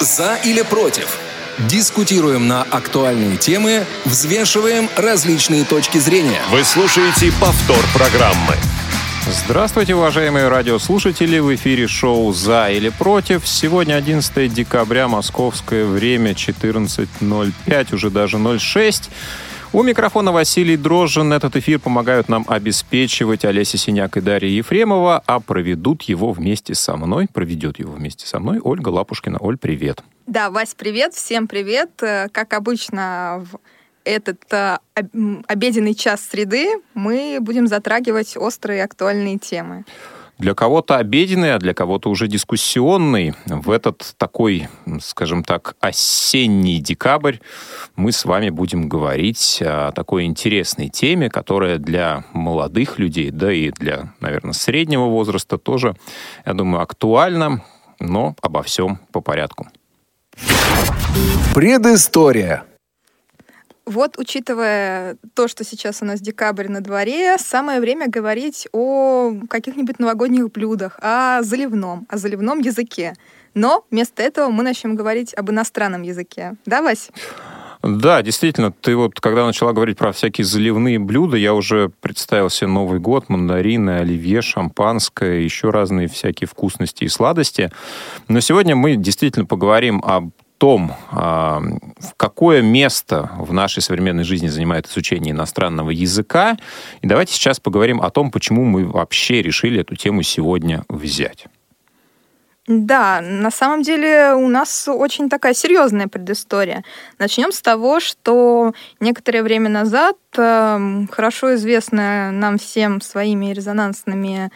[0.00, 1.18] За или против?
[1.68, 6.40] Дискутируем на актуальные темы, взвешиваем различные точки зрения.
[6.52, 8.54] Вы слушаете повтор программы.
[9.26, 11.40] Здравствуйте, уважаемые радиослушатели!
[11.40, 13.46] В эфире шоу «За или против».
[13.46, 19.10] Сегодня 11 декабря, московское время, 14.05, уже даже 06.
[19.70, 21.30] У микрофона Василий Дрожжин.
[21.30, 26.96] Этот эфир помогают нам обеспечивать Олеся Синяк и Дарья Ефремова, а проведут его вместе со
[26.96, 29.36] мной, проведет его вместе со мной Ольга Лапушкина.
[29.38, 30.02] Оль, привет.
[30.26, 32.02] Да, Вась, привет, всем привет.
[32.02, 33.58] Э, как обычно, в
[34.04, 34.78] этот э,
[35.46, 39.84] обеденный час среды мы будем затрагивать острые актуальные темы.
[40.38, 43.34] Для кого-то обеденный, а для кого-то уже дискуссионный.
[43.46, 44.68] В этот такой,
[45.00, 47.38] скажем так, осенний декабрь
[47.96, 53.70] мы с вами будем говорить о такой интересной теме, которая для молодых людей, да и
[53.70, 55.96] для, наверное, среднего возраста тоже,
[56.46, 57.64] я думаю, актуальна,
[57.98, 59.66] но обо всем по порядку.
[61.52, 62.64] Предыстория.
[63.88, 69.98] Вот, учитывая то, что сейчас у нас декабрь на дворе, самое время говорить о каких-нибудь
[69.98, 73.14] новогодних блюдах, о заливном, о заливном языке.
[73.54, 76.56] Но вместо этого мы начнем говорить об иностранном языке.
[76.66, 77.08] Да, Вась?
[77.82, 82.68] Да, действительно, ты вот когда начала говорить про всякие заливные блюда, я уже представил себе
[82.68, 87.72] Новый год, мандарины, оливье, шампанское, еще разные всякие вкусности и сладости.
[88.28, 91.60] Но сегодня мы действительно поговорим об том, а,
[91.98, 96.56] в какое место в нашей современной жизни занимает изучение иностранного языка.
[97.00, 101.46] И давайте сейчас поговорим о том, почему мы вообще решили эту тему сегодня взять.
[102.66, 106.84] Да, на самом деле у нас очень такая серьезная предыстория.
[107.18, 114.50] Начнем с того, что некоторое время назад э, хорошо известная нам всем своими резонансными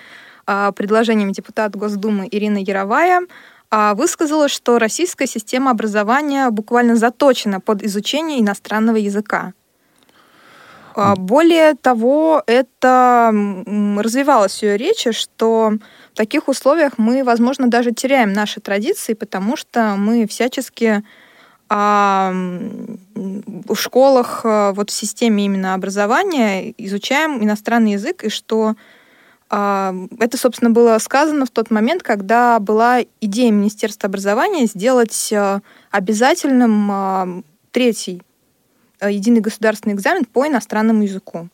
[0.46, 3.26] э, предложениями депутат Госдумы Ирина Яровая а,
[3.72, 9.54] высказала, что российская система образования буквально заточена под изучение иностранного языка.
[10.94, 13.32] А, более того, это
[13.96, 15.72] развивалось в ее речи, что
[16.12, 21.02] в таких условиях мы, возможно, даже теряем наши традиции, потому что мы всячески
[21.70, 22.30] а,
[23.14, 28.74] в школах, вот в системе именно образования изучаем иностранный язык, и что а,
[29.52, 36.90] это, собственно, было сказано в тот момент, когда была идея Министерства образования сделать а, обязательным
[36.90, 38.22] а, третий
[39.02, 41.48] единый государственный экзамен по иностранному языку.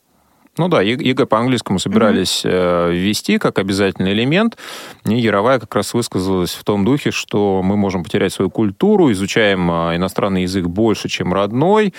[0.58, 2.92] Ну да, ЕГЭ по английскому собирались mm-hmm.
[2.92, 4.58] ввести как обязательный элемент.
[5.06, 9.70] И Яровая как раз высказалась в том духе, что мы можем потерять свою культуру, изучаем
[9.70, 11.94] иностранный язык больше, чем родной,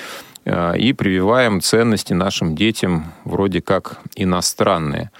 [0.46, 5.12] и прививаем ценности нашим детям вроде как иностранные.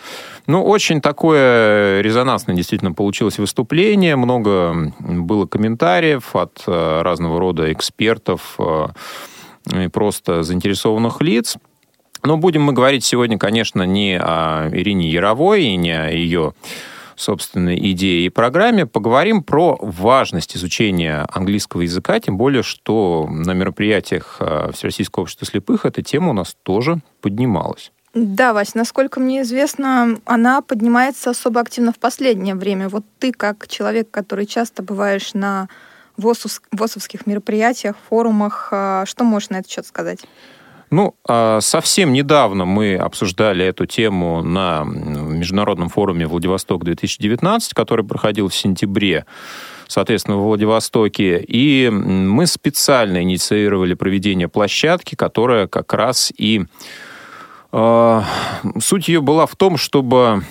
[0.50, 4.16] Ну, очень такое резонансное действительно получилось выступление.
[4.16, 8.88] Много было комментариев от э, разного рода экспертов э,
[9.84, 11.58] и просто заинтересованных лиц.
[12.24, 16.54] Но будем мы говорить сегодня, конечно, не о Ирине Яровой и не о ее
[17.16, 18.88] собственной идее и программе.
[18.88, 25.86] Поговорим про важность изучения английского языка, тем более, что на мероприятиях э, Всероссийского общества слепых
[25.86, 27.92] эта тема у нас тоже поднималась.
[28.14, 32.90] Да, Вась, насколько мне известно, она поднимается особо активно в последнее время.
[32.90, 35.70] Вот ты, как человек, который часто бываешь на
[36.18, 40.20] ВОСовских, мероприятиях, форумах, а, что можешь на этот счет сказать?
[40.92, 48.56] Ну, а, совсем недавно мы обсуждали эту тему на международном форуме Владивосток-2019, который проходил в
[48.56, 49.26] сентябре,
[49.88, 51.44] соответственно, в Владивостоке.
[51.48, 56.66] И мы специально инициировали проведение площадки, которая как раз и
[57.72, 60.44] суть ее была в том, чтобы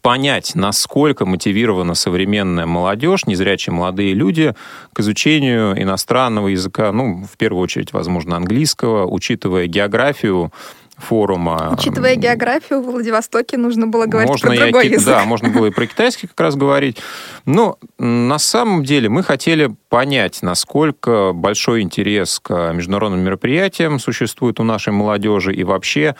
[0.00, 4.54] понять, насколько мотивирована современная молодежь, незрячие молодые люди
[4.92, 10.52] к изучению иностранного языка, ну, в первую очередь, возможно, английского, учитывая географию
[10.96, 11.74] форума.
[11.78, 15.06] Учитывая географию, в Владивостоке нужно было говорить можно про другой язык.
[15.06, 16.98] Да, можно было и про китайский как раз говорить.
[17.44, 24.64] Но на самом деле мы хотели понять, насколько большой интерес к международным мероприятиям существует у
[24.64, 26.14] нашей молодежи и вообще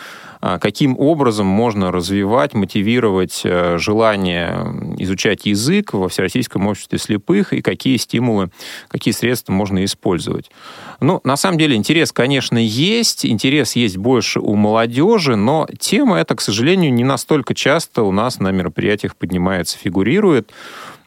[0.58, 7.96] каким образом можно развивать, мотивировать э, желание изучать язык во Всероссийском обществе слепых и какие
[7.96, 8.50] стимулы,
[8.88, 10.50] какие средства можно использовать.
[10.98, 16.34] Ну, на самом деле интерес, конечно, есть, интерес есть больше у молодежи, но тема эта,
[16.34, 20.50] к сожалению, не настолько часто у нас на мероприятиях поднимается, фигурирует.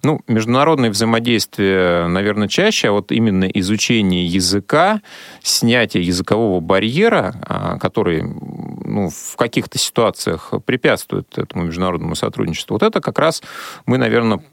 [0.06, 5.02] Ну, международное взаимодействие, наверное, чаще, а вот именно изучение языка,
[5.42, 12.76] снятие языкового барьера, а, который ну, в каких-то ситуациях препятствует этому международному сотрудничеству.
[12.76, 13.42] Вот это как раз
[13.88, 14.44] мы, наверное,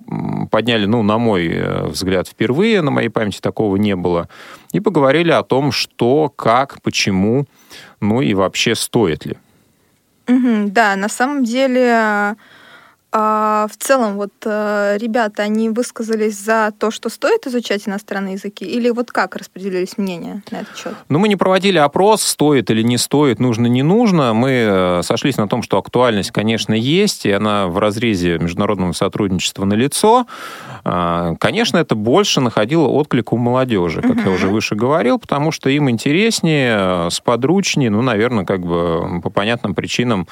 [0.50, 4.30] подняли, ну, на мой э, взгляд, впервые, на моей памяти такого не было,
[4.72, 7.44] и поговорили о том, что, как, почему,
[8.00, 9.36] ну и вообще стоит ли.
[10.26, 12.36] Да, на самом деле
[13.14, 18.64] а в целом, вот э, ребята, они высказались за то, что стоит изучать иностранные языки,
[18.64, 20.94] или вот как распределились мнения на этот счет?
[21.10, 24.32] Ну, мы не проводили опрос, стоит или не стоит, нужно, не нужно.
[24.32, 29.66] Мы э, сошлись на том, что актуальность, конечно, есть, и она в разрезе международного сотрудничества
[29.66, 30.26] на лицо.
[30.84, 34.20] А, конечно, это больше находило отклик у молодежи, как угу.
[34.20, 39.28] я уже выше говорил, потому что им интереснее, э, сподручнее, ну, наверное, как бы по
[39.28, 40.26] понятным причинам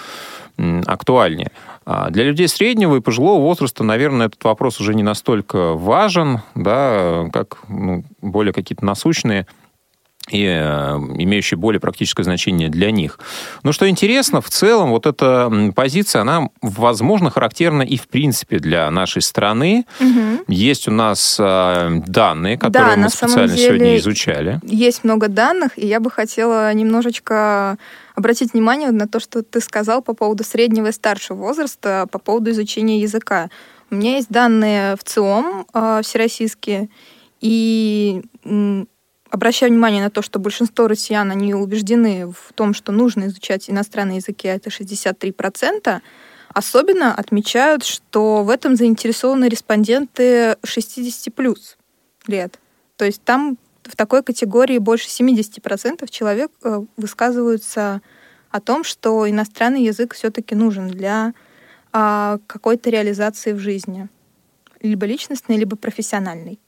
[0.87, 1.51] актуальнее.
[1.93, 7.29] А для людей среднего и пожилого возраста, наверное, этот вопрос уже не настолько важен, да,
[7.33, 9.49] как ну, более какие-то насущные
[10.31, 10.59] и э,
[11.19, 13.19] имеющие более практическое значение для них.
[13.63, 18.91] Но что интересно, в целом вот эта позиция, она, возможно, характерна и в принципе для
[18.91, 19.85] нашей страны.
[20.01, 20.45] Угу.
[20.49, 24.61] Есть у нас э, данные, которые да, мы специально сегодня изучали.
[24.63, 27.77] Есть много данных, и я бы хотела немножечко
[28.15, 32.51] обратить внимание на то, что ты сказал по поводу среднего и старшего возраста, по поводу
[32.51, 33.49] изучения языка.
[33.91, 36.89] У меня есть данные в ЦИОМ э, всероссийские,
[37.41, 38.23] и
[39.31, 44.17] обращаю внимание на то, что большинство россиян, они убеждены в том, что нужно изучать иностранные
[44.17, 46.01] языки, а это 63%,
[46.49, 51.77] особенно отмечают, что в этом заинтересованы респонденты 60 плюс
[52.27, 52.59] лет.
[52.97, 58.03] То есть там в такой категории больше 70% человек э, высказываются
[58.51, 61.35] о том, что иностранный язык все-таки нужен для
[61.93, 64.09] а, какой-то реализации в жизни,
[64.81, 66.59] либо личностной, либо профессиональной.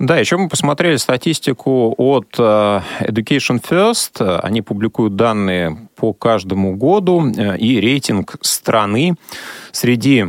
[0.00, 4.40] Да, еще мы посмотрели статистику от э, Education First.
[4.42, 9.16] Они публикуют данные по каждому году э, и рейтинг страны
[9.70, 10.24] среди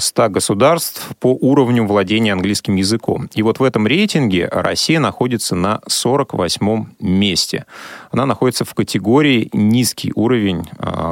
[0.00, 3.30] 100 э, государств по уровню владения английским языком.
[3.32, 7.64] И вот в этом рейтинге Россия находится на 48 месте.
[8.10, 10.68] Она находится в категории низкий уровень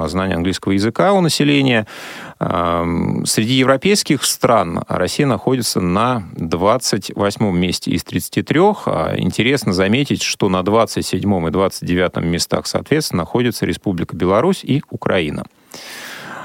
[0.06, 1.86] знания английского языка у населения.
[2.38, 8.60] Среди европейских стран Россия находится на 28 месте из 33.
[8.86, 15.44] А интересно заметить, что на 27 и 29 местах, соответственно, находятся Республика Беларусь и Украина.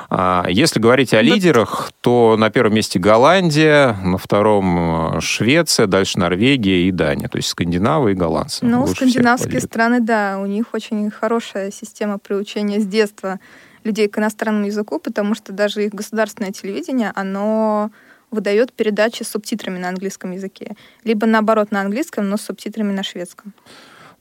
[0.09, 6.17] А если говорить о лидерах, то на первом месте Голландия, на втором э, Швеция, дальше
[6.17, 7.27] Норвегия и Дания.
[7.27, 8.65] То есть скандинавы и голландцы.
[8.65, 13.39] Ну, скандинавские страны, да, у них очень хорошая система приучения с детства
[13.83, 17.91] людей к иностранному языку, потому что даже их государственное телевидение, оно
[18.31, 20.75] выдает передачи с субтитрами на английском языке.
[21.03, 23.53] Либо наоборот на английском, но с субтитрами на шведском.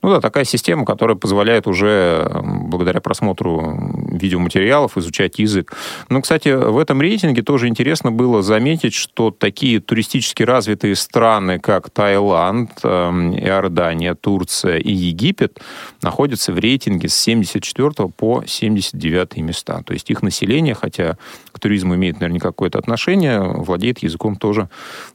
[0.03, 5.73] Ну да, такая система, которая позволяет уже благодаря просмотру видеоматериалов изучать язык.
[6.09, 11.89] Но, кстати, в этом рейтинге тоже интересно было заметить, что такие туристически развитые страны, как
[11.89, 15.59] Таиланд, эм, Иордания, Турция и Египет,
[16.03, 19.81] находятся в рейтинге с 74 по 79 места.
[19.83, 21.17] То есть их население, хотя
[21.51, 24.69] к туризму имеет наверное какое-то отношение, владеет языком тоже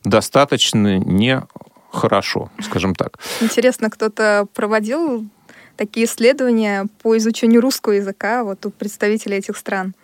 [0.04, 1.42] достаточно не
[1.92, 3.18] хорошо, скажем так.
[3.40, 5.26] Интересно, кто-то проводил
[5.76, 9.94] такие исследования по изучению русского языка вот у представителей этих стран?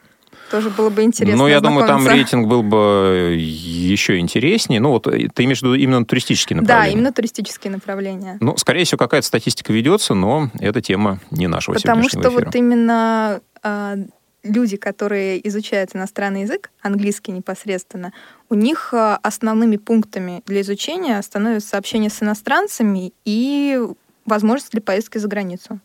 [0.51, 1.37] Тоже было бы интересно.
[1.39, 4.81] Ну, я думаю, там рейтинг был бы еще интереснее.
[4.81, 6.91] Ну, вот ты имеешь в виду именно туристические направления?
[6.91, 8.39] Да, именно туристические направления.
[8.41, 12.47] Ну, скорее всего, какая-то статистика ведется, но эта тема не нашего Потому сегодняшнего что эфира.
[12.47, 13.97] вот именно а,
[14.43, 18.13] люди, которые изучают иностранный язык, английский непосредственно,
[18.49, 23.81] у них э, основными пунктами для изучения становятся общение с иностранцами и
[24.25, 25.81] возможность для поездки за границу.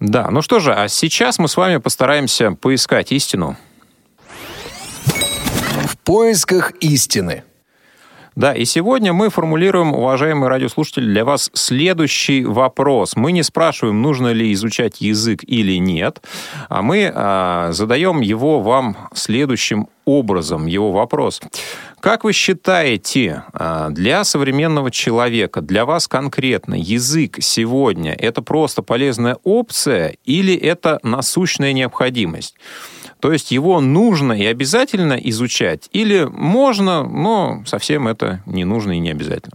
[0.00, 3.56] Да, ну что же, а сейчас мы с вами постараемся поискать истину.
[5.86, 7.44] В поисках истины.
[8.34, 13.14] Да, и сегодня мы формулируем, уважаемые радиослушатели, для вас следующий вопрос.
[13.14, 16.22] Мы не спрашиваем, нужно ли изучать язык или нет,
[16.70, 21.42] а мы а, задаем его вам следующим образом, его вопрос.
[22.00, 29.36] Как вы считаете, а, для современного человека, для вас конкретно, язык сегодня это просто полезная
[29.44, 32.54] опция или это насущная необходимость?
[33.22, 38.98] То есть его нужно и обязательно изучать, или можно, но совсем это не нужно и
[38.98, 39.54] не обязательно.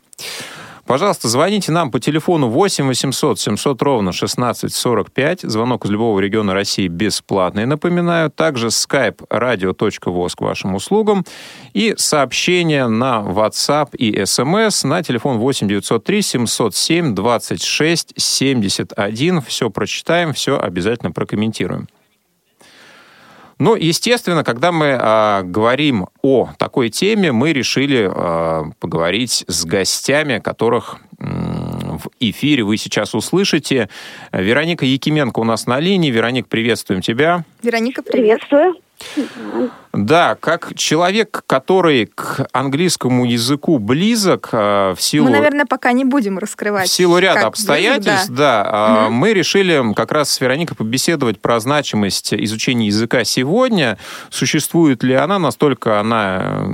[0.85, 5.41] Пожалуйста, звоните нам по телефону 8 800 700 ровно 1645.
[5.41, 8.31] Звонок из любого региона России бесплатный, напоминаю.
[8.31, 11.25] Также skype radio.voz к вашим услугам.
[11.73, 19.41] И сообщение на WhatsApp и SMS на телефон 8 903 707 26 71.
[19.41, 21.89] Все прочитаем, все обязательно прокомментируем.
[23.59, 30.39] Ну, естественно, когда мы э, говорим о такой теме, мы решили э, поговорить с гостями,
[30.39, 33.89] которых э, в эфире вы сейчас услышите.
[34.31, 36.11] Вероника Якименко у нас на линии.
[36.11, 37.45] Вероник, приветствуем тебя.
[37.63, 38.75] Вероника, приветствую.
[39.93, 45.25] Да, как человек, который к английскому языку близок э, в силу...
[45.25, 46.87] Мы, наверное, пока не будем раскрывать.
[46.87, 49.13] В силу ряда обстоятельств, близок, да, да угу.
[49.13, 53.97] мы решили как раз с Вероникой побеседовать про значимость изучения языка сегодня.
[54.29, 56.67] Существует ли она, настолько она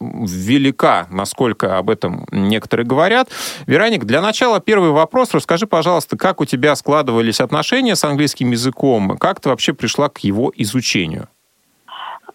[0.00, 3.30] велика, насколько об этом некоторые говорят.
[3.66, 5.30] Вероник, для начала первый вопрос.
[5.32, 9.16] Расскажи, пожалуйста, как у тебя складывались отношения с английским языком?
[9.18, 11.28] Как ты вообще пришла к его изучению?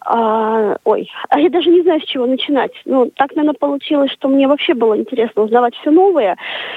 [0.02, 2.72] А, ой, а я даже не знаю, с чего начинать.
[2.86, 6.36] Ну, так, наверное, получилось, что мне вообще было интересно узнавать все новое.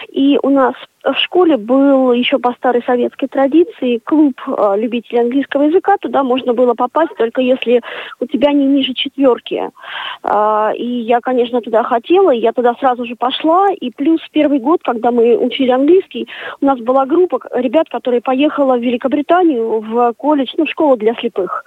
[0.10, 5.64] И у нас в школе был еще по старой советской традиции клуб э, любителей английского
[5.64, 5.98] языка.
[5.98, 7.82] Туда можно было попасть только если
[8.20, 9.70] у тебя не ниже четверки.
[10.24, 13.72] Э, и я, конечно, туда хотела, и я туда сразу же пошла.
[13.72, 16.30] И плюс первый год, когда мы учили английский,
[16.62, 21.16] у нас была группа ребят, которая поехала в Великобританию в колледж, ну, в школу для
[21.16, 21.66] слепых.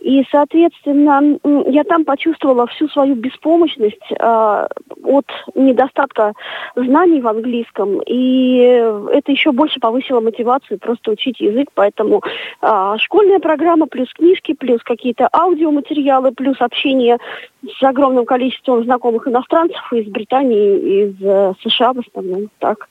[0.00, 1.38] И, соответственно,
[1.70, 4.66] я там почувствовала всю свою беспомощность э,
[5.04, 6.32] от недостатка
[6.74, 8.00] знаний в английском.
[8.06, 12.22] И это еще больше повысило мотивацию просто учить язык, поэтому
[12.60, 17.18] а, школьная программа плюс книжки, плюс какие-то аудиоматериалы, плюс общение
[17.78, 22.88] с огромным количеством знакомых иностранцев из Британии, из э, США в основном, так.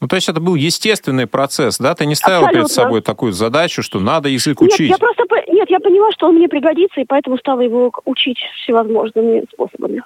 [0.00, 1.94] Ну, то есть это был естественный процесс, да?
[1.94, 2.68] Ты не ставила Абсолютно.
[2.68, 4.90] перед собой такую задачу, что надо язык нет, учить?
[4.90, 9.44] Я просто, нет, я поняла, что он мне пригодится, и поэтому стала его учить всевозможными
[9.52, 10.02] способами.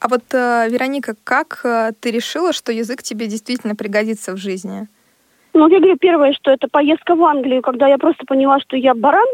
[0.00, 4.88] А вот, э, Вероника, как э, ты решила, что язык тебе действительно пригодится в жизни?
[5.54, 8.94] Ну, я говорю, первое, что это поездка в Англию, когда я просто поняла, что я
[8.94, 9.26] баран,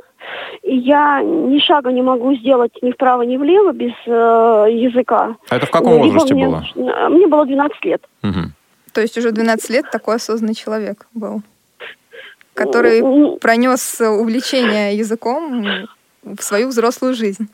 [0.63, 5.37] и я ни шага не могу сделать ни вправо, ни влево без э, языка.
[5.49, 6.65] А это в каком ну, возрасте мне, было?
[7.09, 8.07] Мне было 12 лет.
[8.23, 8.53] Угу.
[8.93, 11.43] То есть уже 12 лет такой осознанный человек был,
[12.55, 15.89] который ну, пронес увлечение языком
[16.23, 17.49] в свою взрослую жизнь.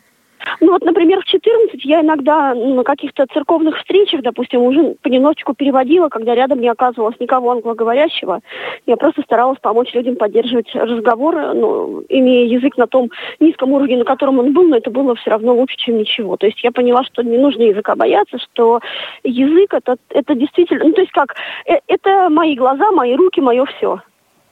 [0.60, 6.08] Ну вот, например, в 14 я иногда на каких-то церковных встречах, допустим, уже понемножечку переводила,
[6.08, 8.40] когда рядом не оказывалось никого англоговорящего.
[8.86, 13.10] Я просто старалась помочь людям поддерживать разговор, ну, имея язык на том
[13.40, 16.36] низком уровне, на котором он был, но это было все равно лучше, чем ничего.
[16.36, 18.80] То есть я поняла, что не нужно языка бояться, что
[19.24, 21.36] язык это, это действительно, ну то есть как,
[21.66, 24.00] э, это мои глаза, мои руки, мое все.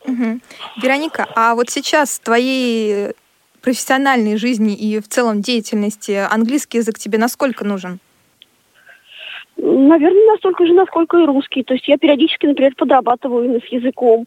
[0.06, 0.40] Угу.
[0.82, 3.12] Вероника, а вот сейчас твои
[3.64, 7.98] профессиональной жизни и в целом деятельности английский язык тебе насколько нужен?
[9.56, 11.62] Наверное, настолько же, насколько и русский.
[11.62, 14.26] То есть я периодически, например, подрабатываю с языком.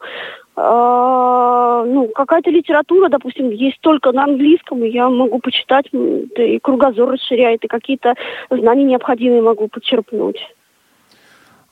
[0.56, 7.12] А, ну, какая-то литература, допустим, есть только на английском, и я могу почитать, и кругозор
[7.12, 8.15] расширяет, и какие-то
[8.50, 10.39] знания необходимые могу подчерпнуть.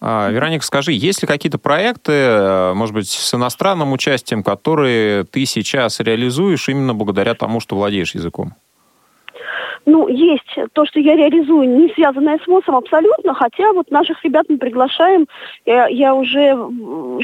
[0.01, 5.45] А, Вероника, скажи, есть ли какие-то проекты, э, может быть, с иностранным участием, которые ты
[5.45, 8.55] сейчас реализуешь именно благодаря тому, что владеешь языком?
[9.85, 14.45] Ну, есть то, что я реализую, не связанное с МОСом абсолютно, хотя вот наших ребят
[14.49, 15.27] мы приглашаем.
[15.65, 16.39] Я, я уже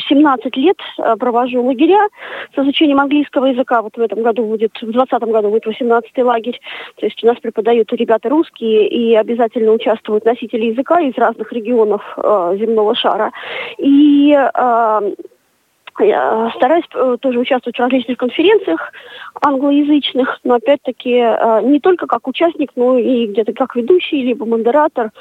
[0.08, 2.08] 17 лет э, провожу лагеря
[2.56, 3.82] с изучением английского языка.
[3.82, 6.60] Вот в этом году будет, в 2020 году будет 18-й лагерь.
[6.98, 12.02] То есть у нас преподают ребята русские и обязательно участвуют носители языка из разных регионов
[12.18, 13.32] э, земного шара.
[13.80, 15.12] И э,
[16.00, 18.92] я стараюсь э, тоже участвовать в различных конференциях
[19.42, 25.12] англоязычных, но опять-таки э, не только как участник, но и где-то как ведущий, либо модератор.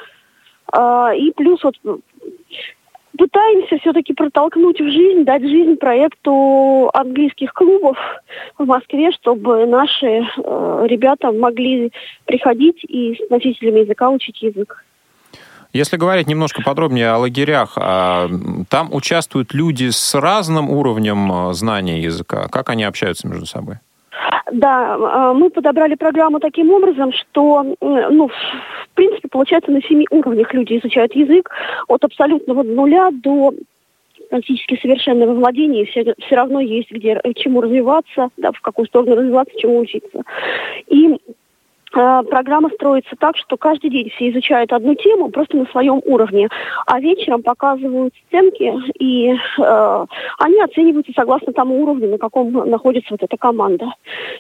[0.73, 1.75] А, и плюс вот
[3.19, 7.99] пытаемся все-таки протолкнуть в жизнь, дать жизнь проекту английских клубов
[8.57, 11.93] в Москве, чтобы наши э, ребята могли
[12.25, 14.85] приходить и с носителями языка учить язык.
[15.73, 18.29] Если говорить немножко подробнее о лагерях, а,
[18.69, 22.49] там участвуют люди с разным уровнем а, знания языка.
[22.51, 23.77] Как они общаются между собой?
[24.53, 30.53] Да, а, мы подобрали программу таким образом, что, ну, в принципе, получается, на семи уровнях
[30.53, 31.51] люди изучают язык,
[31.87, 33.55] от абсолютного нуля до
[34.29, 39.59] практически совершенного владения, все, все равно есть где чему развиваться, да, в какую сторону развиваться,
[39.59, 40.23] чему учиться.
[40.89, 41.50] И Э,
[41.91, 46.49] программа строится так, что каждый день все изучают одну тему просто на своем уровне,
[46.87, 50.07] а вечером показывают сценки, и э,
[50.39, 53.93] они оцениваются согласно тому уровню, на каком находится вот эта команда.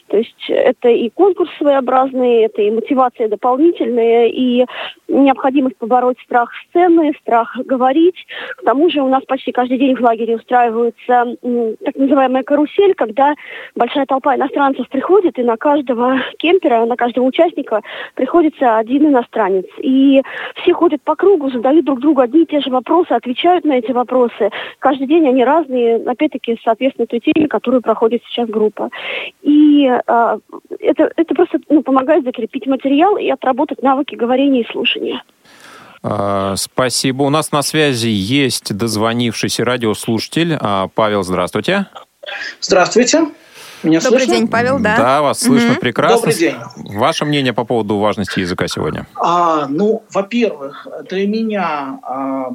[0.09, 4.65] То есть это и конкурс своеобразный, это и мотивация дополнительная, и
[5.09, 8.27] необходимость побороть страх сцены, страх говорить.
[8.59, 12.95] К тому же у нас почти каждый день в лагере устраивается м, так называемая карусель,
[12.95, 13.35] когда
[13.75, 17.83] большая толпа иностранцев приходит, и на каждого кемпера, на каждого участника участника
[18.15, 19.67] приходится один иностранец.
[19.79, 20.23] И
[20.63, 23.93] все ходят по кругу, задают друг другу одни и те же вопросы, отвечают на эти
[23.93, 24.51] вопросы.
[24.79, 28.91] Каждый день они разные, опять-таки, соответственно той теме, которую проходит сейчас группа.
[29.43, 30.39] И э,
[30.81, 35.23] это, это просто ну, помогает закрепить материал и отработать навыки говорения и слушания.
[36.03, 37.23] А, спасибо.
[37.25, 40.57] У нас на связи есть дозвонившийся радиослушатель.
[40.59, 41.87] А, Павел, здравствуйте.
[42.61, 43.27] Здравствуйте.
[43.83, 44.35] Меня Добрый слышно?
[44.35, 44.97] день, Павел, да.
[44.97, 45.81] Да, вас слышно угу.
[45.81, 46.17] прекрасно.
[46.17, 46.55] Добрый день.
[46.77, 49.07] Ваше мнение по поводу важности языка сегодня?
[49.15, 52.53] А, ну, во-первых, для меня а,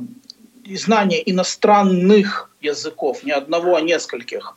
[0.74, 4.56] знание иностранных языков, не одного, а нескольких,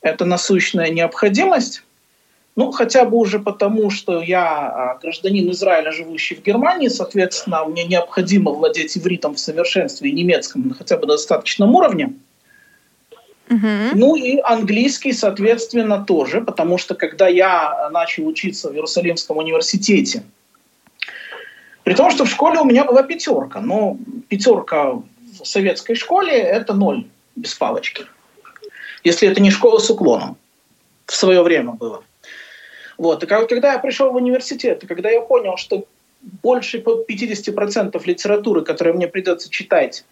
[0.00, 1.84] это насущная необходимость.
[2.54, 7.84] Ну, хотя бы уже потому, что я а, гражданин Израиля, живущий в Германии, соответственно, мне
[7.84, 12.14] необходимо владеть ивритом в совершенстве и немецком хотя бы на достаточном уровне.
[13.52, 13.98] Угу.
[13.98, 20.22] Ну и английский, соответственно, тоже, потому что когда я начал учиться в Иерусалимском университете,
[21.84, 26.72] при том, что в школе у меня была пятерка, но пятерка в советской школе– это
[26.72, 27.06] ноль
[27.36, 28.06] без палочки.
[29.04, 30.36] Если это не школа с уклоном.
[31.06, 32.02] В свое время было.
[32.96, 33.22] Вот.
[33.22, 35.84] И когда я пришел в университет, и когда я понял, что
[36.20, 40.04] больше 50% литературы, которую мне придется читать,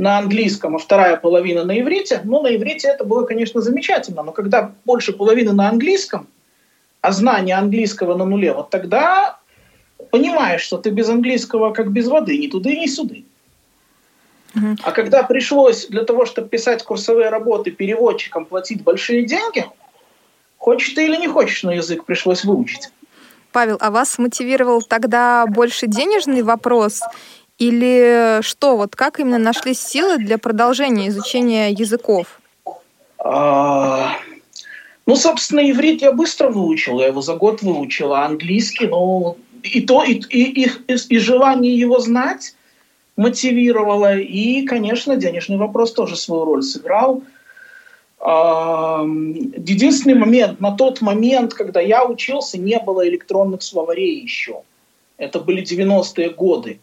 [0.00, 4.32] на английском, а вторая половина на иврите, ну, на иврите это было, конечно, замечательно, но
[4.32, 6.26] когда больше половины на английском,
[7.02, 9.38] а знание английского на нуле, вот тогда
[10.10, 13.26] понимаешь, что ты без английского как без воды, ни туды, ни сюды.
[14.54, 14.76] Uh-huh.
[14.82, 19.66] А когда пришлось для того, чтобы писать курсовые работы переводчикам платить большие деньги,
[20.56, 22.88] хочешь ты или не хочешь, но язык пришлось выучить.
[23.52, 27.02] Павел, а вас мотивировал тогда больше денежный вопрос
[27.60, 28.76] или что?
[28.76, 32.40] Вот как именно нашлись силы для продолжения изучения языков?
[33.18, 34.16] А,
[35.06, 39.82] ну, собственно, иврит я быстро выучил, я его за год выучил, а английский, ну, и
[39.82, 42.54] то, и, и, и, и желание его знать
[43.16, 47.22] мотивировало, и, конечно, денежный вопрос тоже свою роль сыграл.
[48.18, 54.62] А, единственный момент, на тот момент, когда я учился, не было электронных словарей еще.
[55.18, 56.80] Это были 90-е годы.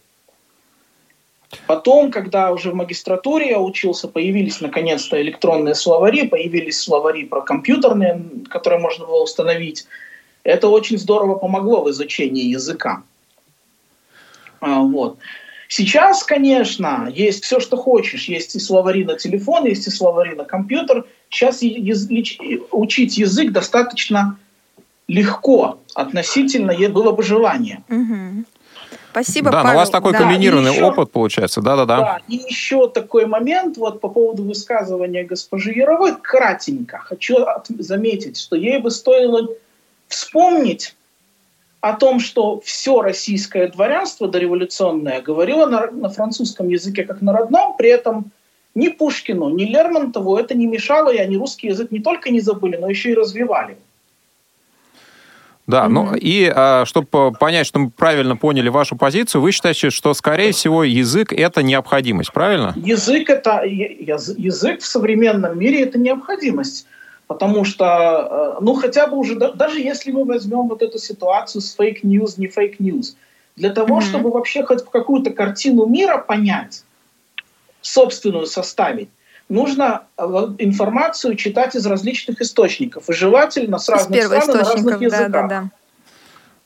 [1.66, 8.22] Потом, когда уже в магистратуре я учился, появились наконец-то электронные словари, появились словари про компьютерные,
[8.50, 9.86] которые можно было установить.
[10.44, 13.02] Это очень здорово помогло в изучении языка.
[14.60, 15.18] А, вот.
[15.68, 18.24] Сейчас, конечно, есть все, что хочешь.
[18.28, 21.06] Есть и словари на телефон, есть и словари на компьютер.
[21.30, 21.62] Сейчас
[22.70, 24.38] учить язык достаточно
[25.06, 27.82] легко относительно было бы желание.
[27.88, 28.44] Угу.
[29.10, 29.68] Спасибо, Да, Павел.
[29.68, 30.18] но у вас такой да.
[30.18, 31.96] комбинированный еще, опыт получается, да-да-да.
[31.98, 36.98] Да, и еще такой момент вот по поводу высказывания госпожи Яровой, кратенько.
[36.98, 37.38] Хочу
[37.78, 39.48] заметить, что ей бы стоило
[40.08, 40.94] вспомнить
[41.80, 47.76] о том, что все российское дворянство дореволюционное говорило на, на французском языке как на родном,
[47.76, 48.32] при этом
[48.74, 52.76] ни Пушкину, ни Лермонтову это не мешало, и они русский язык не только не забыли,
[52.76, 53.76] но еще и развивали.
[55.68, 55.88] Да, mm-hmm.
[55.88, 60.52] ну и а, чтобы понять, что мы правильно поняли вашу позицию, вы считаете, что, скорее
[60.52, 62.72] всего, язык— это необходимость, правильно?
[62.74, 66.86] Язык— это язык в современном мире— это необходимость.
[67.26, 71.74] Потому что, э, ну, хотя бы уже, даже если мы возьмем вот эту ситуацию с
[71.74, 73.16] fake news, не fake news,
[73.54, 74.08] для того, mm-hmm.
[74.08, 76.82] чтобы вообще хоть какую-то картину мира понять,
[77.82, 79.10] собственную составить,
[79.48, 80.22] нужно э,
[80.58, 83.08] информацию читать из различных источников.
[83.08, 85.30] И желательно с разных стран на разных языках.
[85.30, 85.68] Да, да, да.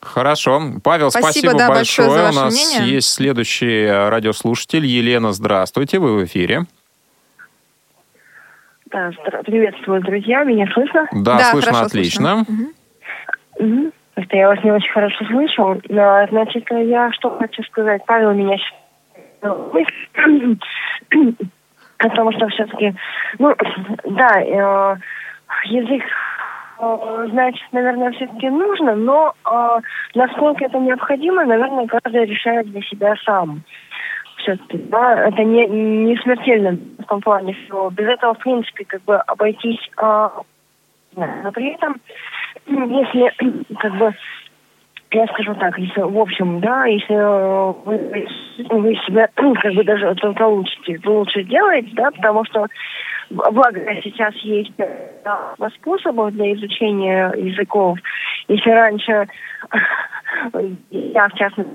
[0.01, 0.61] Хорошо.
[0.83, 2.09] Павел, спасибо, спасибо да, большое.
[2.09, 2.95] большое У нас мнение.
[2.95, 4.85] есть следующий э, радиослушатель.
[4.85, 6.64] Елена, здравствуйте, вы в эфире.
[8.87, 9.11] Да,
[9.47, 10.42] приветствую, друзья.
[10.45, 11.07] Меня слышно?
[11.12, 12.45] Да, да слышно отлично.
[12.45, 12.73] Слышно.
[13.59, 13.92] Угу.
[14.14, 15.81] Просто я вас не очень хорошо слышу.
[15.88, 18.03] Значит, я что хочу сказать.
[18.07, 18.59] Павел меня
[22.03, 22.95] Потому что все-таки,
[23.38, 23.55] ну,
[24.05, 24.97] да, э,
[25.67, 26.03] язык
[26.81, 29.81] э, знать, наверное, все-таки нужно, но э,
[30.15, 33.62] насколько это необходимо, наверное, каждый решает для себя сам.
[34.38, 39.03] Все-таки, да, это не, не смертельно в том плане, что без этого, в принципе, как
[39.03, 39.88] бы обойтись.
[40.03, 40.29] Э,
[41.15, 41.97] но при этом,
[42.67, 43.33] если
[43.79, 44.15] как бы
[45.12, 48.27] я скажу так, если, в общем, да, если э, вы,
[48.70, 52.66] вы себя как бы даже это лучше, лучше делаете, да, потому что
[53.31, 54.72] благо сейчас есть
[55.25, 57.98] да, способов для изучения языков.
[58.48, 59.29] Если раньше
[60.90, 61.72] я, в частности,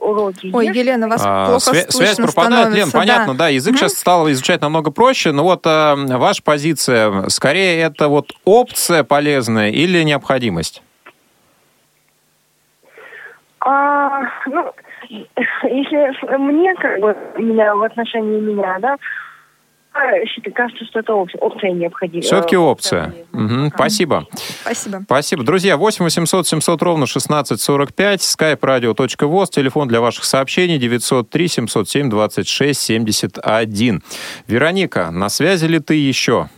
[0.00, 0.50] уроки.
[0.52, 3.78] Ой, Елена, вас а, плохо свя- Связь пропадает, Лен, понятно, да, язык угу.
[3.78, 9.70] сейчас стал изучать намного проще, но вот а, ваша позиция, скорее это вот опция полезная
[9.70, 10.82] или необходимость?
[13.60, 14.72] А, ну,
[15.08, 18.96] если мне, как бы, меня в отношении меня, да,
[20.54, 22.22] кажется, что это опция, опция необходима.
[22.22, 23.12] Все-таки опция.
[23.32, 23.70] Угу.
[23.74, 24.26] Спасибо.
[24.62, 25.00] Спасибо.
[25.04, 25.42] Спасибо.
[25.44, 32.80] Друзья, 8 800 700 ровно 1645, skype radio.voz, телефон для ваших сообщений 903 707 26
[32.80, 34.02] 71.
[34.46, 36.48] Вероника, на связи ли ты еще?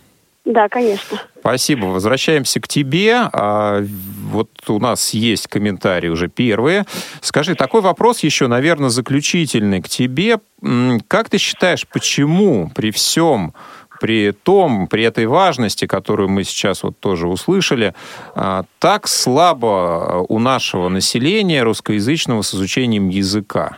[0.44, 1.20] Да, конечно.
[1.38, 1.86] Спасибо.
[1.86, 3.16] Возвращаемся к тебе.
[3.32, 3.84] А,
[4.30, 6.84] вот у нас есть комментарии уже первые.
[7.20, 10.40] Скажи, такой вопрос еще, наверное, заключительный к тебе.
[11.08, 13.54] Как ты считаешь, почему при всем
[14.00, 17.94] при том, при этой важности, которую мы сейчас вот тоже услышали,
[18.34, 23.76] а, так слабо у нашего населения русскоязычного с изучением языка?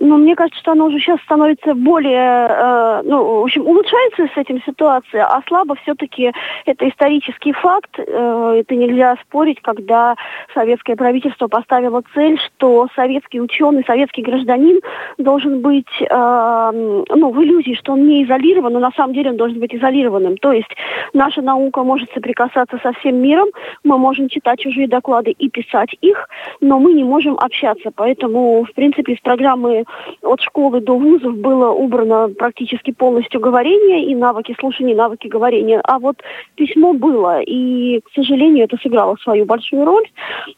[0.00, 4.36] Ну, мне кажется, что она уже сейчас становится более, э, ну, в общем, улучшается с
[4.36, 6.32] этим ситуация, а слабо все-таки
[6.66, 7.90] это исторический факт.
[7.98, 10.16] Э, это нельзя спорить, когда
[10.52, 14.80] советское правительство поставило цель, что советский ученый, советский гражданин
[15.18, 19.36] должен быть, э, ну, в иллюзии, что он не изолирован, но на самом деле он
[19.36, 20.36] должен быть изолированным.
[20.38, 20.70] То есть
[21.12, 23.48] наша наука может соприкасаться со всем миром,
[23.84, 26.28] мы можем читать чужие доклады и писать их,
[26.60, 27.90] но мы не можем общаться.
[27.94, 29.83] Поэтому, в принципе, из программы
[30.22, 35.80] от школы до вузов было убрано практически полностью говорение и навыки слушания, и навыки говорения.
[35.84, 36.16] А вот
[36.54, 40.06] письмо было, и, к сожалению, это сыграло свою большую роль.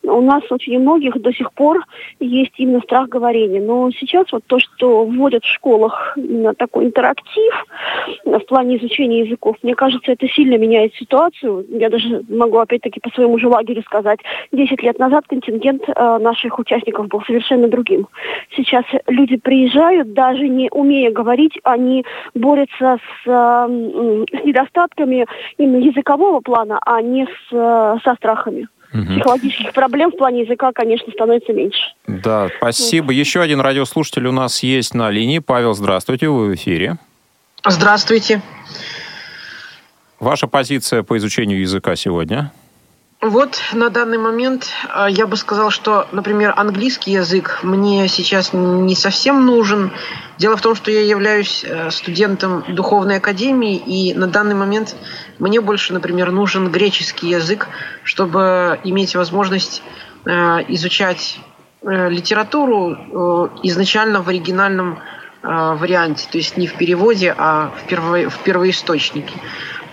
[0.02, 1.84] У нас очень многих до сих пор
[2.20, 3.60] есть именно страх говорения.
[3.60, 7.66] Но сейчас вот то, что вводят в школах на такой интерактив
[8.24, 11.66] в плане изучения языков, мне кажется, это сильно меняет ситуацию.
[11.70, 14.20] Я даже могу опять-таки по своему же лагерю сказать,
[14.52, 18.08] 10 лет назад контингент э, наших участников был совершенно другим.
[18.54, 18.84] Сейчас
[19.16, 25.26] люди приезжают, даже не умея говорить, они борются с, с недостатками
[25.59, 28.68] именно языкового плана, а не с, со страхами.
[28.92, 29.14] Угу.
[29.14, 31.81] Психологических проблем в плане языка, конечно, становится меньше.
[32.07, 33.07] Да, спасибо.
[33.07, 33.12] Вот.
[33.12, 35.40] Еще один радиослушатель у нас есть на линии.
[35.40, 36.96] Павел, здравствуйте, вы в эфире.
[37.66, 38.40] Здравствуйте.
[40.20, 42.52] Ваша позиция по изучению языка сегодня?
[43.22, 48.94] Вот на данный момент а, я бы сказал, что, например, английский язык мне сейчас не
[48.94, 49.90] совсем нужен.
[50.37, 54.94] Дело в том, что я являюсь э, студентом духовной академии, и на данный момент
[55.38, 57.68] мне больше, например, нужен греческий язык,
[58.05, 59.83] чтобы иметь возможность
[60.26, 60.31] э,
[60.68, 61.38] изучать
[61.83, 64.98] э, литературу изначально в оригинальном
[65.42, 69.33] варианте, то есть не в переводе, а в, перво, в первоисточнике.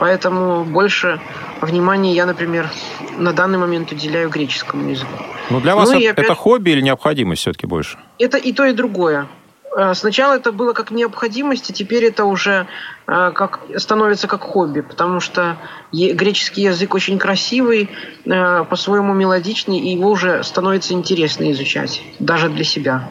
[0.04, 1.22] Поэтому больше
[1.62, 2.70] внимания я, например,
[3.18, 5.14] на данный момент уделяю греческому языку.
[5.50, 6.26] Но для вас ну, это, опять...
[6.26, 7.98] это хобби или необходимость все-таки больше?
[8.20, 9.30] Это и то, и другое.
[9.78, 12.68] Э, сначала это было как необходимость, а теперь это уже
[13.08, 15.56] э, как, становится как хобби, потому что
[15.94, 17.90] греческий язык очень красивый,
[18.26, 23.10] э, по-своему мелодичный, и его уже становится интересно изучать, даже для себя.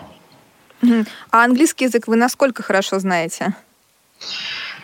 [1.30, 3.54] А английский язык вы насколько хорошо знаете?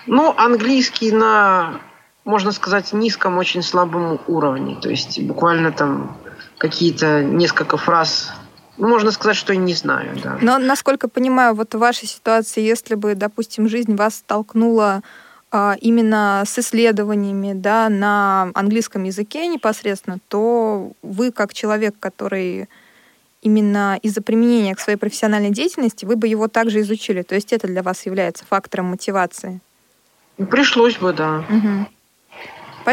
[0.06, 1.82] Ну, английский на
[2.28, 4.76] можно сказать, низком, очень слабом уровне.
[4.76, 6.14] То есть буквально там
[6.58, 8.30] какие-то несколько фраз
[8.76, 10.38] ну, можно сказать, что я не знаю, да.
[10.40, 15.02] Но, насколько понимаю, вот в вашей ситуации, если бы, допустим, жизнь вас столкнула
[15.50, 22.68] а, именно с исследованиями да, на английском языке непосредственно, то вы, как человек, который
[23.40, 27.22] именно из-за применения к своей профессиональной деятельности, вы бы его также изучили.
[27.22, 29.60] То есть это для вас является фактором мотивации.
[30.36, 31.42] Пришлось бы, да.
[31.48, 31.88] Угу.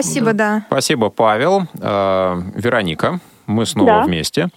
[0.01, 0.33] Спасибо, да.
[0.33, 0.65] да.
[0.67, 1.67] Спасибо, Павел.
[1.79, 4.03] Э, Вероника, мы снова да.
[4.03, 4.49] вместе.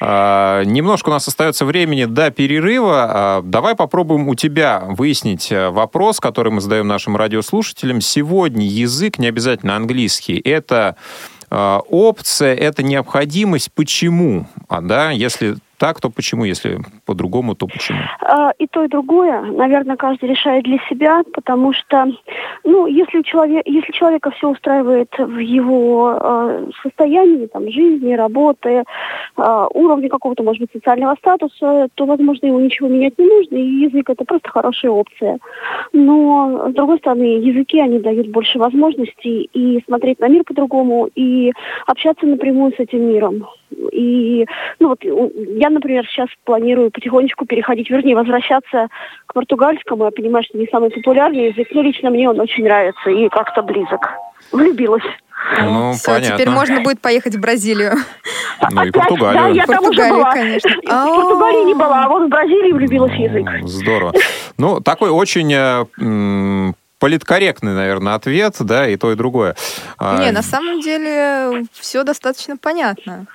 [0.00, 3.40] Э, немножко у нас остается времени до перерыва.
[3.42, 8.00] Э, давай попробуем у тебя выяснить вопрос, который мы задаем нашим радиослушателям.
[8.00, 10.96] Сегодня язык, не обязательно английский, это
[11.50, 13.72] опция, это необходимость.
[13.74, 14.46] Почему?
[14.68, 16.44] А да, если так, то почему?
[16.44, 17.98] Если по-другому, то почему?
[18.20, 19.40] А, и то, и другое.
[19.42, 22.06] Наверное, каждый решает для себя, потому что,
[22.62, 28.84] ну, если, человек, если человека все устраивает в его э, состоянии, там, жизни, работы,
[29.36, 33.88] э, уровне какого-то, может быть, социального статуса, то, возможно, ему ничего менять не нужно, и
[33.88, 35.38] язык это просто хорошая опция.
[35.92, 41.52] Но, с другой стороны, языки, они дают больше возможностей и смотреть на мир по-другому, и
[41.88, 43.48] общаться напрямую с этим миром.
[43.92, 44.46] И,
[44.78, 48.88] ну вот, я, например, сейчас планирую потихонечку переходить, вернее, возвращаться
[49.26, 50.04] к португальскому.
[50.04, 53.62] Я понимаю, что не самый популярный язык, но лично мне он очень нравится и как-то
[53.62, 54.08] близок.
[54.50, 55.02] Влюбилась.
[55.60, 56.36] Ну, Все, понятно.
[56.36, 57.94] теперь можно будет поехать в Бразилию.
[58.70, 58.92] Ну и Опять?
[58.94, 59.42] Португалию.
[59.42, 60.32] Да, я там уже была.
[60.32, 60.70] конечно.
[60.70, 63.48] В Португалии не была, а вот в Бразилии влюбилась в язык.
[63.64, 64.12] Здорово.
[64.56, 69.56] Ну, такой очень э, политкорректный, наверное, ответ, да, и то, и другое.
[69.98, 73.26] А, Не, на самом деле все достаточно понятно.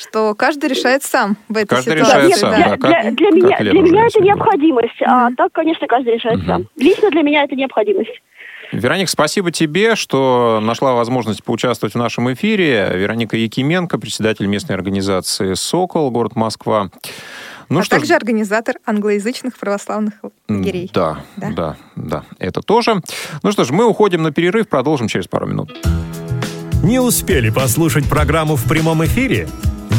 [0.00, 2.26] Что каждый решает сам в этой Каждый ситуации.
[2.28, 5.86] решает сам, для, да, для- для как меня, для меня это необходимость, а так, конечно,
[5.86, 6.66] каждый решает сам.
[6.76, 8.10] Лично для меня это необходимость.
[8.72, 12.90] Вероника, спасибо тебе, что нашла возможность поучаствовать в нашем эфире.
[12.94, 16.88] Вероника Якименко, председатель местной организации «Сокол», город Москва.
[17.68, 20.14] Ну а что ж, также организатор англоязычных православных
[20.48, 20.90] лагерей.
[20.94, 21.50] Да, Да?
[21.50, 23.00] да, да, это тоже.
[23.42, 25.76] Ну что ж, мы уходим на перерыв, продолжим через пару минут.
[26.82, 29.48] Не успели послушать программу в прямом эфире?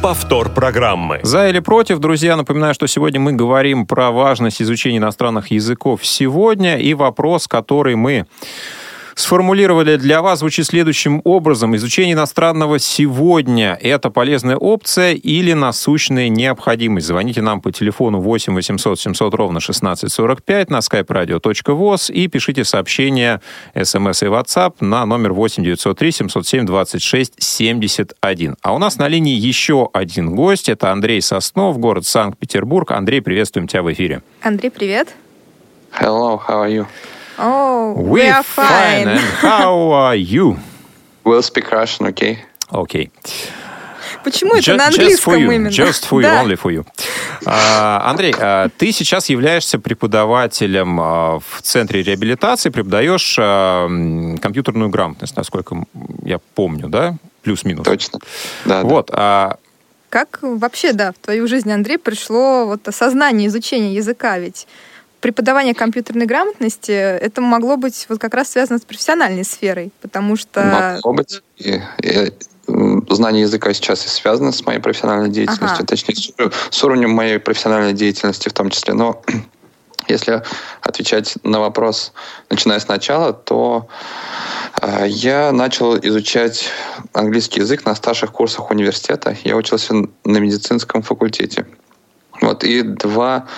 [0.00, 1.18] Повтор программы.
[1.24, 6.78] За или против, друзья, напоминаю, что сегодня мы говорим про важность изучения иностранных языков сегодня,
[6.78, 8.26] и вопрос, который мы
[9.18, 11.74] сформулировали для вас, звучит следующим образом.
[11.76, 17.06] Изучение иностранного сегодня– это полезная опция или насущная необходимость?
[17.06, 23.40] Звоните нам по телефону 8 800 700 ровно 1645 на skype и пишите сообщения
[23.74, 28.56] смс и WhatsApp на номер 8 903 707 26 71.
[28.62, 30.68] А у нас на линии еще один гость.
[30.68, 32.92] Это Андрей Соснов, город Санкт-Петербург.
[32.92, 34.22] Андрей, приветствуем тебя в эфире.
[34.42, 35.08] Андрей, привет.
[36.00, 36.86] Hello, how are you?
[37.38, 39.06] Oh, we are fine.
[39.08, 40.56] and how are you?
[41.24, 42.38] We'll speak Russian, okay?
[42.70, 43.10] Окей.
[44.24, 45.68] Почему это Ju- на just английском for you, именно?
[45.68, 46.42] Just for you, Да.
[46.42, 46.84] only for you.
[47.46, 53.86] А, Андрей, а, ты сейчас являешься преподавателем а, в Центре реабилитации, преподаешь а,
[54.40, 55.76] компьютерную грамотность, насколько
[56.24, 57.14] я помню, да?
[57.42, 57.84] Плюс-минус.
[57.84, 58.18] Точно.
[58.64, 58.88] Да, да.
[58.88, 59.10] Вот.
[59.12, 59.56] а,
[60.10, 64.38] Как вообще, да, в твою жизнь, Андрей, пришло вот осознание изучения языка?
[64.38, 64.66] Ведь
[65.20, 70.62] преподавание компьютерной грамотности, это могло быть вот как раз связано с профессиональной сферой, потому что...
[70.62, 71.42] Могло быть.
[71.56, 72.32] И- и,
[73.08, 75.86] знание языка сейчас и связано с моей профессиональной деятельностью, Ага.
[75.86, 76.32] точнее, с,
[76.70, 78.94] с уровнем моей профессиональной деятельности в том числе.
[78.94, 79.22] Но
[80.08, 80.42] если
[80.82, 82.12] отвечать на вопрос,
[82.50, 83.88] начиная сначала, то
[84.82, 86.68] э, я начал изучать
[87.12, 89.36] английский язык на старших курсах университета.
[89.44, 91.66] Я учился на медицинском факультете.
[92.40, 93.48] Вот, и два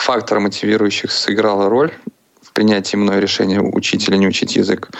[0.00, 1.92] фактора мотивирующих сыграла роль
[2.42, 4.90] в принятии мной решения учить или не учить язык.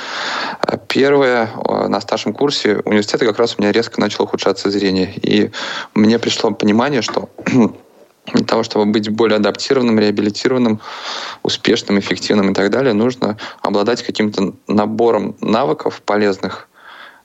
[0.61, 5.13] А Первое, э, на старшем курсе университета как раз у меня резко начало ухудшаться зрение.
[5.17, 5.51] И
[5.95, 7.31] мне пришло понимание, что
[8.35, 10.81] для того, чтобы быть более адаптированным, реабилитированным,
[11.43, 16.69] успешным, эффективным и так далее, нужно обладать каким-то набором навыков полезных,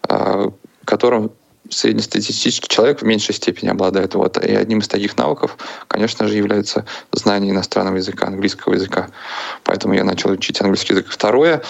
[0.08, 0.50] э,
[0.86, 1.32] которым
[1.70, 4.16] среднестатистический человек в меньшей степени обладает.
[4.16, 4.44] Вот.
[4.44, 9.10] И одним из таких навыков, конечно же, является знание иностранного языка, английского языка.
[9.64, 11.08] Поэтому я начал учить английский язык.
[11.10, 11.64] Второе,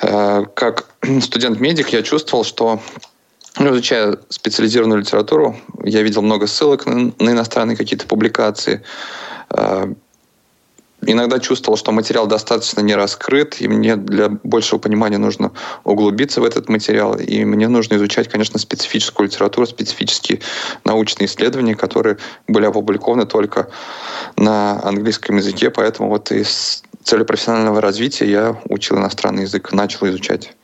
[0.00, 0.86] э, как
[1.20, 2.80] студент-медик я чувствовал, что
[3.58, 8.82] ну, изучая специализированную литературу, я видел много ссылок на, на иностранные какие-то публикации.
[9.50, 9.92] Э,
[11.06, 15.52] Иногда чувствовал, что материал достаточно не раскрыт, и мне для большего понимания нужно
[15.84, 20.40] углубиться в этот материал, и мне нужно изучать, конечно, специфическую литературу, специфические
[20.84, 23.68] научные исследования, которые были опубликованы только
[24.36, 30.06] на английском языке, поэтому вот и с целью профессионального развития я учил иностранный язык, начал
[30.08, 30.54] изучать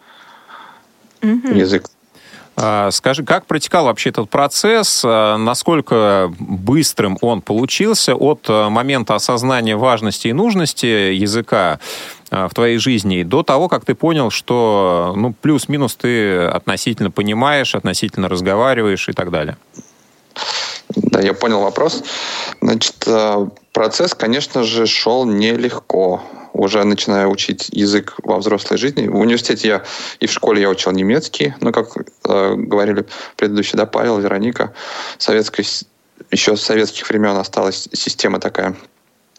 [1.22, 1.54] Мгм.
[1.54, 1.84] язык.
[2.60, 5.02] А, Скажи, как протекал вообще этот процесс?
[5.04, 11.80] а, Насколько быстрым он получился от а, момента осознания важности и нужности языка
[12.30, 18.28] в твоей жизни до того, как ты понял, что ну, плюс-минус ты относительно понимаешь, относительно
[18.28, 19.56] разговариваешь и так далее?
[20.94, 22.02] Да, я понял вопрос.
[22.60, 26.22] Значит, э, процесс, конечно же, шел нелегко.
[26.52, 29.08] Уже начиная учить язык во взрослой жизни.
[29.08, 29.84] В университете я
[30.18, 34.72] и в школе я учил немецкий, но, как э, говорили предыдущие, да, Павел, Вероника,
[35.18, 35.64] советской,
[36.30, 38.74] еще с советских времен осталась система такая,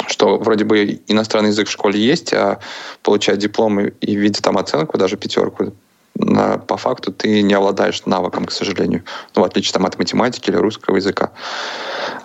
[0.07, 2.59] что вроде бы иностранный язык в школе есть, а
[3.03, 5.73] получать диплом и, видя там оценку, даже пятерку,
[6.17, 9.03] по факту ты не обладаешь навыком, к сожалению.
[9.35, 11.31] Ну, в отличие там, от математики или русского языка.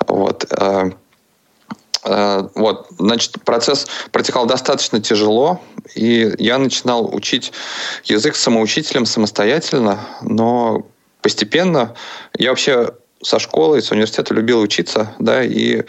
[0.06, 0.44] Вот.
[2.06, 5.60] Э, вот, значит, процесс протекал достаточно тяжело,
[5.94, 7.52] и я начинал учить
[8.04, 10.86] язык самоучителем самостоятельно, но
[11.20, 11.94] постепенно
[12.38, 12.92] я вообще
[13.22, 15.82] со школы, с университета любил учиться, да, и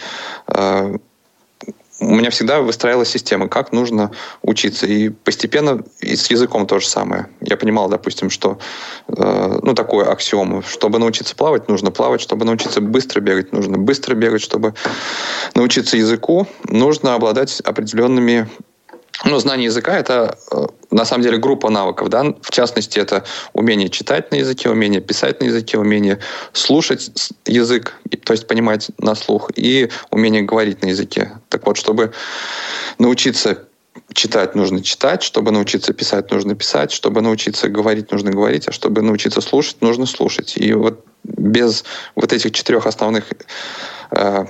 [0.48, 0.98] э,
[2.00, 4.86] у меня всегда выстраивалась система, как нужно учиться.
[4.86, 7.28] И постепенно и с языком то же самое.
[7.42, 8.60] Я понимал, допустим, что,
[9.08, 10.62] э, ну, такое аксиому.
[10.62, 12.22] Чтобы научиться плавать, нужно плавать.
[12.22, 14.42] Чтобы научиться быстро бегать, нужно быстро бегать.
[14.42, 14.76] Чтобы
[15.56, 18.48] научиться языку, нужно обладать определенными
[19.26, 22.10] ну, знание языка— это, э, на самом деле, группа навыков.
[22.10, 22.24] Да?
[22.42, 26.20] В частности, это умение читать на языке, умение писать на языке, умение
[26.54, 31.32] слушать язык, то есть понимать на слух, и умение говорить на языке.
[31.50, 32.14] Так вот, чтобы
[33.00, 33.66] научиться
[34.14, 39.02] читать, нужно читать, чтобы научиться писать, нужно писать, чтобы научиться говорить, нужно говорить, а чтобы
[39.02, 40.54] научиться слушать, нужно слушать.
[40.58, 41.84] И вот без
[42.16, 43.26] вот этих четырех основных
[44.12, 44.46] э,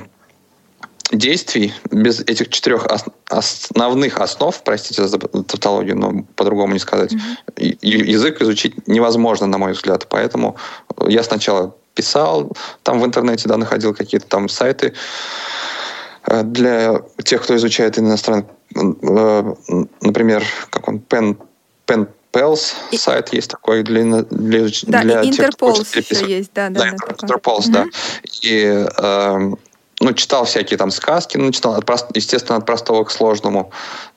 [1.12, 2.88] действий, без этих четырех
[3.30, 7.78] основных основ, простите за тавтологию, но по-другому не сказать, mm-hmm.
[7.82, 10.08] язык изучить невозможно, на мой взгляд.
[10.10, 10.58] Поэтому
[11.08, 12.52] я сначала писал,
[12.84, 14.93] там в интернете да, находил какие-то там сайты
[16.28, 19.54] э, для тех, кто изучает иностранный, э,
[20.02, 21.38] например, как он, Pen,
[21.88, 22.98] Pen Pels и...
[22.98, 27.26] сайт есть такой для, для, да, для и тех, еще есть, да, да, да, да
[27.26, 27.82] Interpol, да.
[27.82, 27.89] Угу.
[28.43, 29.52] И э,
[29.99, 33.71] ну, читал всякие там сказки, ну, читал, от естественно, от простого к сложному.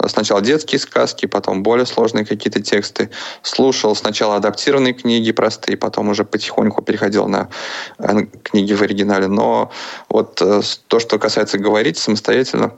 [0.06, 3.10] Сначала детские сказки, потом более сложные какие-то тексты.
[3.42, 7.48] Слушал сначала адаптированные книги простые, потом уже потихоньку переходил на
[7.98, 9.26] э, книги в оригинале.
[9.26, 9.70] Но
[10.10, 12.72] вот э, то, что касается говорить самостоятельно,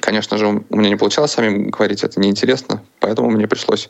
[0.00, 3.88] Конечно же, у меня не получалось самим говорить, это неинтересно, поэтому мне пришлось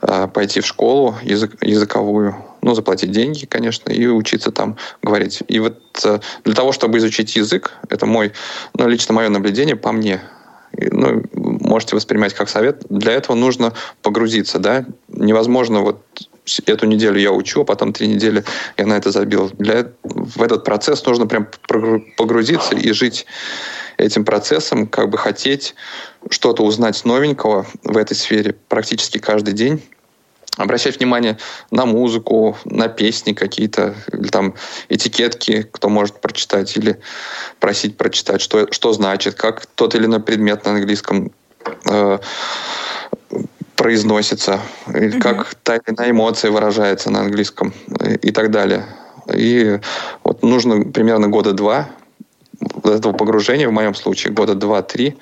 [0.00, 5.42] э, пойти в школу язык, языковую, ну, заплатить деньги, конечно, и учиться там говорить.
[5.48, 8.32] И вот э, для того, чтобы изучить язык, это мой,
[8.74, 10.20] ну, лично мое наблюдение по мне,
[10.72, 16.04] ну, можете воспринимать как совет, для этого нужно погрузиться, да, невозможно вот
[16.66, 18.44] эту неделю я учу, а потом три недели
[18.76, 19.50] я на это забил.
[19.58, 21.48] Для, в этот процесс нужно прям
[22.16, 23.26] погрузиться и жить
[23.98, 25.74] этим процессом, как бы хотеть
[26.30, 29.82] что-то узнать новенького в этой сфере практически каждый день
[30.58, 31.38] обращать внимание
[31.70, 34.54] на музыку, на песни какие-то, или там
[34.88, 37.00] этикетки, кто может прочитать, или
[37.60, 41.32] просить прочитать, что, что значит, как тот или иной предмет на английском
[41.88, 42.18] э,
[43.76, 47.72] произносится, или как та или иная эмоция выражается на английском
[48.22, 48.84] и так далее.
[49.32, 49.78] И
[50.24, 51.88] вот нужно примерно года два
[52.84, 55.16] этого погружения, в моем случае года два-три,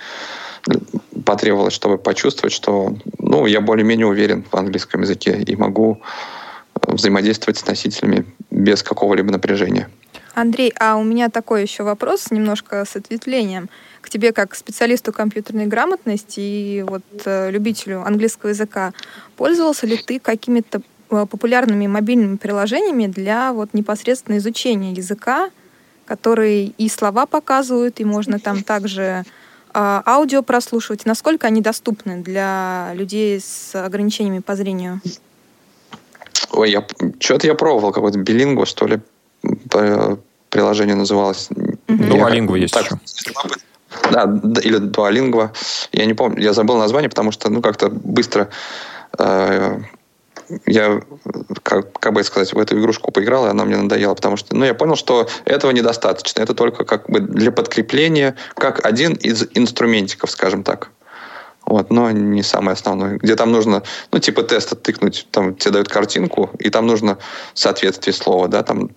[1.26, 7.58] потребовалось, чтобы почувствовать, что ну, я более-менее уверен в английском языке и могу э, взаимодействовать
[7.58, 9.90] с носителями без какого-либо напряжения.
[10.34, 13.68] Андрей, а у меня такой еще вопрос, немножко с ответвлением
[14.00, 18.92] к тебе как специалисту компьютерной грамотности и вот э, любителю английского языка.
[19.36, 25.50] Пользовался ли ты какими-то э, популярными мобильными приложениями для вот непосредственно изучения языка,
[26.04, 29.24] которые и слова показывают, и можно там также
[29.76, 31.04] аудио прослушивать.
[31.04, 35.00] Насколько они доступны для людей с ограничениями по зрению?
[36.52, 36.86] Ой, я
[37.18, 39.00] что-то я пробовал, какой-то билингва, что ли,
[40.50, 41.48] приложение называлось.
[41.88, 42.98] Дуалингва есть так, еще.
[44.10, 44.24] Да,
[44.62, 45.52] или дуалингва.
[45.92, 48.48] Я не помню, я забыл название, потому что, ну, как-то быстро
[49.18, 49.80] э,
[50.66, 51.00] я,
[51.62, 54.64] как, как бы сказать, в эту игрушку поиграл, и она мне надоела, потому что, ну,
[54.64, 56.42] я понял, что этого недостаточно.
[56.42, 60.90] Это только как бы для подкрепления, как один из инструментиков, скажем так.
[61.66, 63.16] Вот, но не самое основное.
[63.16, 63.82] Где там нужно,
[64.12, 67.18] ну, типа теста тыкнуть, там тебе дают картинку, и там нужно
[67.54, 68.90] соответствие слова, да, там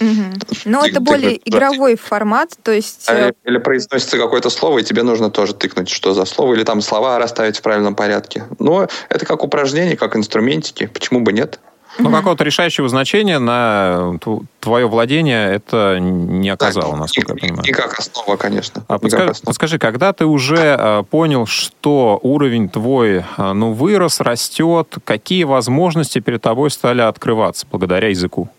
[0.00, 0.66] Угу.
[0.66, 3.08] Но ты, это более ты, игровой формат, то есть...
[3.08, 6.64] А, э, или произносится какое-то слово, и тебе нужно тоже тыкнуть, что за слово, или
[6.64, 8.44] там слова расставить в правильном порядке.
[8.58, 11.60] Но это как упражнение, как инструментики, почему бы нет?
[11.98, 12.16] Но угу.
[12.18, 14.18] какого-то решающего значения на
[14.60, 17.68] твое владение это не оказало, да, насколько и, я понимаю.
[17.68, 18.84] И как основа, конечно.
[18.88, 19.46] А подскажи, основа.
[19.46, 26.18] подскажи, когда ты уже э, понял, что уровень твой э, ну, вырос, растет, какие возможности
[26.18, 28.50] перед тобой стали открываться благодаря языку?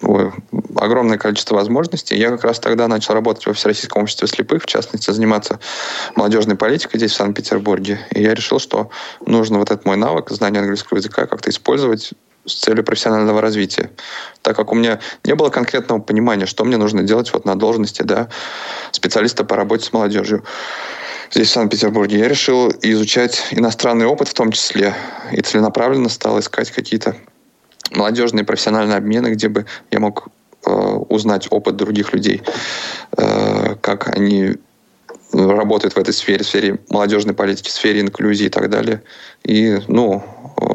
[0.00, 2.16] Огромное количество возможностей.
[2.16, 5.58] Я как раз тогда начал работать во Всероссийском обществе слепых, в частности, заниматься
[6.14, 8.00] молодежной политикой здесь, в Санкт-Петербурге.
[8.12, 8.90] И я решил, что
[9.24, 12.12] нужно вот этот мой навык, знание английского языка, как-то использовать
[12.46, 13.90] с целью профессионального развития.
[14.42, 18.02] Так как у меня не было конкретного понимания, что мне нужно делать вот на должности
[18.02, 18.28] да,
[18.92, 20.44] специалиста по работе с молодежью.
[21.30, 24.94] здесь, в Санкт-Петербурге, я решил изучать иностранный опыт в том числе.
[25.32, 27.16] И целенаправленно стал искать какие-то
[27.90, 30.28] молодежные профессиональные обмены, где бы я мог
[30.66, 32.42] э, узнать опыт других людей,
[33.16, 34.56] э, как они
[35.32, 39.02] работают в этой сфере, в сфере молодежной политики, в сфере инклюзии и так далее.
[39.44, 40.22] И, ну,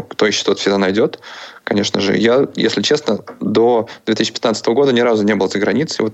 [0.09, 1.19] кто ищет, тот всегда найдет,
[1.63, 2.15] конечно же.
[2.17, 6.05] Я, если честно, до 2015 года ни разу не был за границей.
[6.05, 6.13] Вот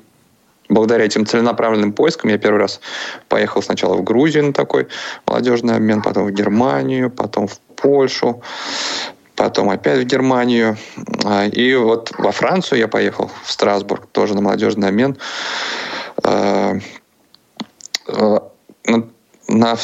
[0.70, 2.80] благодаря этим целенаправленным поискам я первый раз
[3.28, 4.88] поехал сначала в Грузию на такой
[5.26, 8.42] молодежный обмен, потом в Германию, потом в Польшу,
[9.40, 10.78] потом опять в Германию.
[11.24, 15.18] А, и вот во Францию я поехал, в Страсбург, тоже на молодежный обмен.
[16.24, 16.78] А,
[18.08, 18.50] а,
[19.48, 19.76] на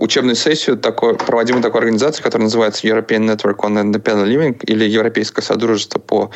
[0.00, 5.44] учебную сессию такой, проводимую такой организации, которая называется European Network on Independent Living или Европейское
[5.44, 6.30] Содружество по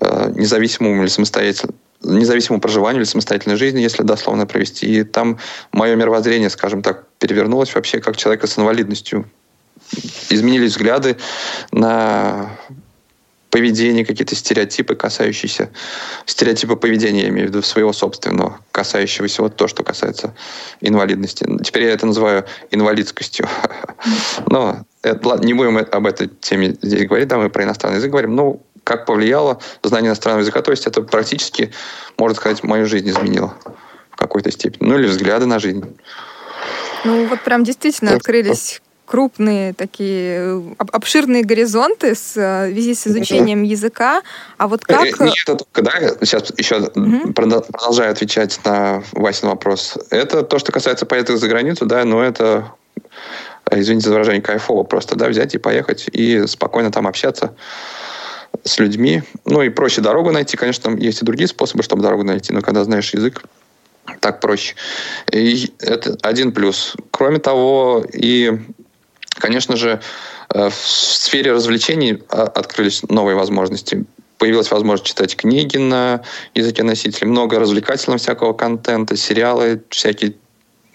[0.00, 4.86] независимому или самостоятельному независимому проживанию или самостоятельной жизни, если дословно провести.
[4.86, 5.38] И там
[5.70, 9.24] мое мировоззрение, скажем так, перевернулось вообще как человека с инвалидностью.
[10.30, 11.16] Изменились взгляды
[11.70, 12.56] на
[13.52, 15.70] поведение, какие-то стереотипы, касающиеся
[16.24, 20.34] стереотипы поведения, я имею в виду своего собственного, касающегося вот то, что касается
[20.80, 21.46] инвалидности.
[21.62, 23.46] Теперь я это называю инвалидскостью.
[24.46, 28.34] Но не будем об этой теме здесь говорить, да, мы про иностранный язык говорим.
[28.34, 31.72] Ну, как повлияло знание иностранного языка, то есть это практически,
[32.16, 33.54] можно сказать, мою жизнь изменило
[34.10, 34.88] в какой-то степени.
[34.88, 35.84] Ну, или взгляды на жизнь.
[37.04, 38.80] Ну, вот прям действительно открылись
[39.12, 44.22] крупные такие э, обширные горизонты с, э, в связи с изучением языка.
[44.56, 45.04] А вот как...
[45.04, 45.92] Нет, это только, да,
[46.22, 47.30] сейчас еще угу.
[47.34, 49.98] продолжаю отвечать на Васин вопрос.
[50.08, 52.72] Это то, что касается поездок за границу, да, но это,
[53.70, 57.54] извините за выражение, кайфово просто, да, взять и поехать и спокойно там общаться
[58.64, 59.24] с людьми.
[59.44, 60.56] Ну и проще дорогу найти.
[60.56, 63.42] Конечно, есть и другие способы, чтобы дорогу найти, но когда знаешь язык,
[64.20, 64.74] так проще.
[65.30, 66.96] И это один плюс.
[67.10, 68.58] Кроме того, и
[69.34, 70.00] Конечно же,
[70.54, 74.04] э, в сфере развлечений а, открылись новые возможности.
[74.38, 76.22] Появилась возможность читать книги на
[76.54, 80.34] языке носителя, много развлекательного всякого контента, сериалы, всякие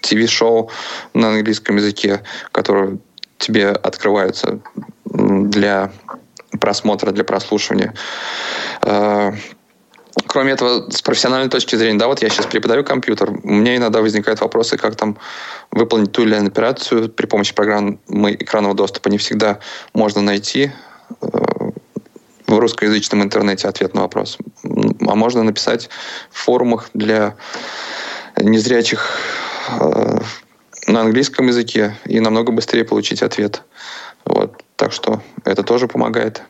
[0.02, 0.70] ТВ-шоу
[1.14, 2.22] на английском языке,
[2.52, 2.98] которые
[3.38, 4.60] тебе открываются
[5.04, 5.90] для
[6.60, 7.94] просмотра, для прослушивания.
[10.26, 14.40] Кроме этого, с профессиональной точки зрения, да, вот я сейчас преподаю компьютер, меня иногда возникают
[14.40, 15.18] вопросы, как там
[15.70, 19.08] выполнить ту или иную операцию при помощи программы экранного доступа.
[19.08, 19.60] Не всегда
[19.94, 20.72] можно найти
[21.22, 21.26] э,
[22.46, 24.38] в русскоязычном интернете ответ на вопрос.
[24.64, 25.88] А можно написать
[26.30, 27.36] в форумах для
[28.36, 29.18] незрячих
[29.80, 30.18] э,
[30.86, 33.62] на английском языке и намного быстрее получить ответ.
[34.24, 34.62] Вот.
[34.76, 36.42] Так что это тоже помогает.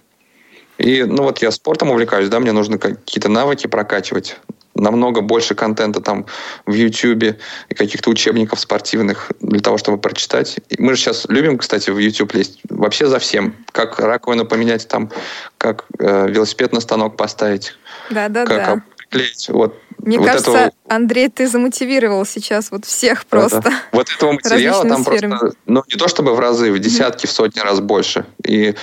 [0.78, 4.36] И, ну вот я спортом увлекаюсь, да, мне нужно какие-то навыки прокачивать,
[4.74, 6.26] намного больше контента там
[6.66, 7.36] в YouTube
[7.68, 10.58] и каких-то учебников спортивных для того, чтобы прочитать.
[10.68, 13.54] И мы же сейчас любим, кстати, в YouTube лезть вообще за всем.
[13.72, 15.10] Как раковину поменять там,
[15.58, 17.74] как э, велосипед на станок поставить.
[18.10, 18.64] Да-да-да.
[18.64, 19.48] Как приклеить.
[19.48, 20.72] Вот мне вот кажется, этого...
[20.88, 23.60] Андрей, ты замотивировал сейчас вот всех просто.
[23.60, 23.82] Да, да.
[23.92, 25.30] Вот этого материала там сферами.
[25.30, 28.26] просто, ну, не то чтобы в разы, в десятки, в сотни раз больше.
[28.44, 28.74] И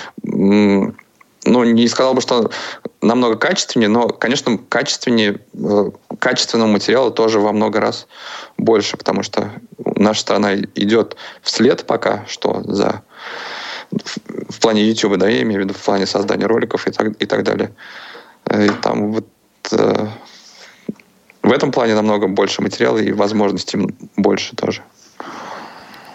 [1.46, 2.52] ну, не сказал бы, что
[3.02, 8.08] намного качественнее, но, конечно, качественнее, э, качественного материала тоже во много раз
[8.58, 13.04] больше, потому что наша страна идет вслед пока что за
[14.50, 17.26] в плане YouTube, да, я имею в виду в плане создания роликов и так, и
[17.26, 17.72] так далее.
[18.50, 19.28] Э, и там вот
[19.72, 20.08] э,
[21.44, 23.80] в этом плане намного больше материала и возможностей
[24.18, 24.82] больше тоже.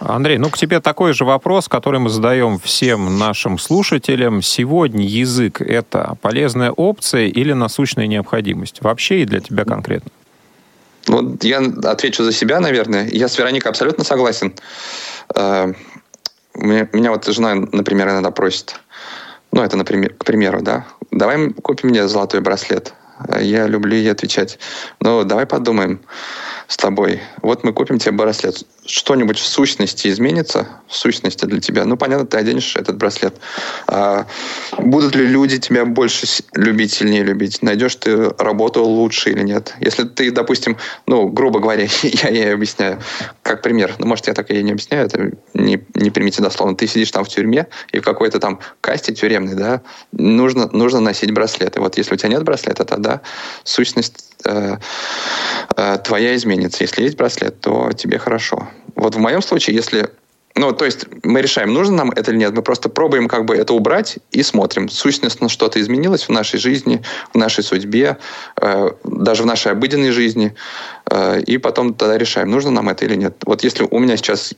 [0.01, 4.41] Андрей, ну к тебе такой же вопрос, который мы задаем всем нашим слушателям.
[4.41, 8.81] Сегодня язык— это полезная опция или насущная необходимость?
[8.81, 10.11] Вообще и для тебя конкретно?
[11.07, 13.07] Вот я отвечу за себя, наверное.
[13.11, 14.53] Я с Вероникой абсолютно согласен.
[15.35, 15.71] Э,
[16.55, 18.75] меня вот жена, например, иногда просит,
[19.51, 22.93] ну, это, например, к примеру, да, давай купим мне золотой браслет.
[23.39, 24.57] Я люблю ей отвечать,
[24.99, 26.01] ну, давай подумаем
[26.71, 27.19] с тобой.
[27.41, 28.63] Вот мы купим тебе браслет.
[28.85, 30.69] Что-нибудь в сущности изменится?
[30.87, 31.83] В сущности для тебя?
[31.83, 33.35] Ну, понятно, ты оденешь этот браслет.
[33.87, 34.25] А
[34.77, 37.61] будут ли люди тебя больше любить, сильнее любить?
[37.61, 39.75] Найдешь ты работу лучше или нет?
[39.81, 43.01] Если ты, допустим, ну, грубо говоря, я ей объясняю,
[43.43, 43.93] как пример.
[43.99, 46.77] Ну, может, я так и не объясняю, это не, не примите дословно.
[46.77, 49.81] Ты сидишь там в тюрьме, и в какой-то там касте тюремной, да,
[50.13, 51.81] нужно, нужно носить браслеты.
[51.81, 53.19] Вот если у тебя нет браслета, тогда
[53.65, 54.30] сущность
[56.03, 56.83] твоя изменится.
[56.83, 58.67] Если есть браслет, то тебе хорошо.
[58.95, 60.09] Вот в моем случае, если
[60.55, 62.53] ну, то есть мы решаем, нужно нам это или нет.
[62.53, 64.89] Мы просто пробуем как бы это убрать и смотрим.
[64.89, 68.17] Сущностно что-то изменилось в нашей жизни, в нашей судьбе,
[68.61, 70.55] э, даже в нашей обыденной жизни.
[71.09, 73.43] Э, и потом тогда решаем, нужно нам это или нет.
[73.45, 74.53] Вот если у меня сейчас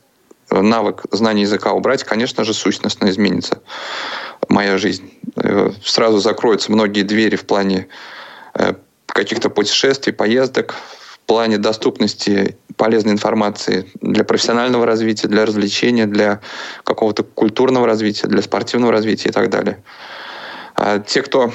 [0.50, 3.60] навык знания языка убрать, конечно же, сущностно изменится
[4.48, 5.12] моя жизнь.
[5.36, 7.86] Э, сразу закроются многие двери в плане
[8.54, 8.74] э,
[9.14, 16.40] каких-то путешествий, поездок, в плане доступности полезной информации для профессионального развития, для развлечения, для
[16.82, 19.82] какого-то культурного развития, для спортивного развития и так далее.
[20.74, 21.52] А те, кто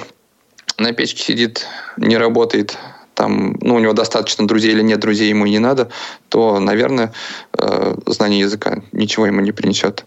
[0.78, 2.78] на печке сидит, не работает,
[3.14, 5.90] там, ну, у него достаточно друзей или нет друзей, ему не надо,
[6.30, 7.12] то, наверное,
[7.58, 10.06] э, знание языка ничего ему не принесет.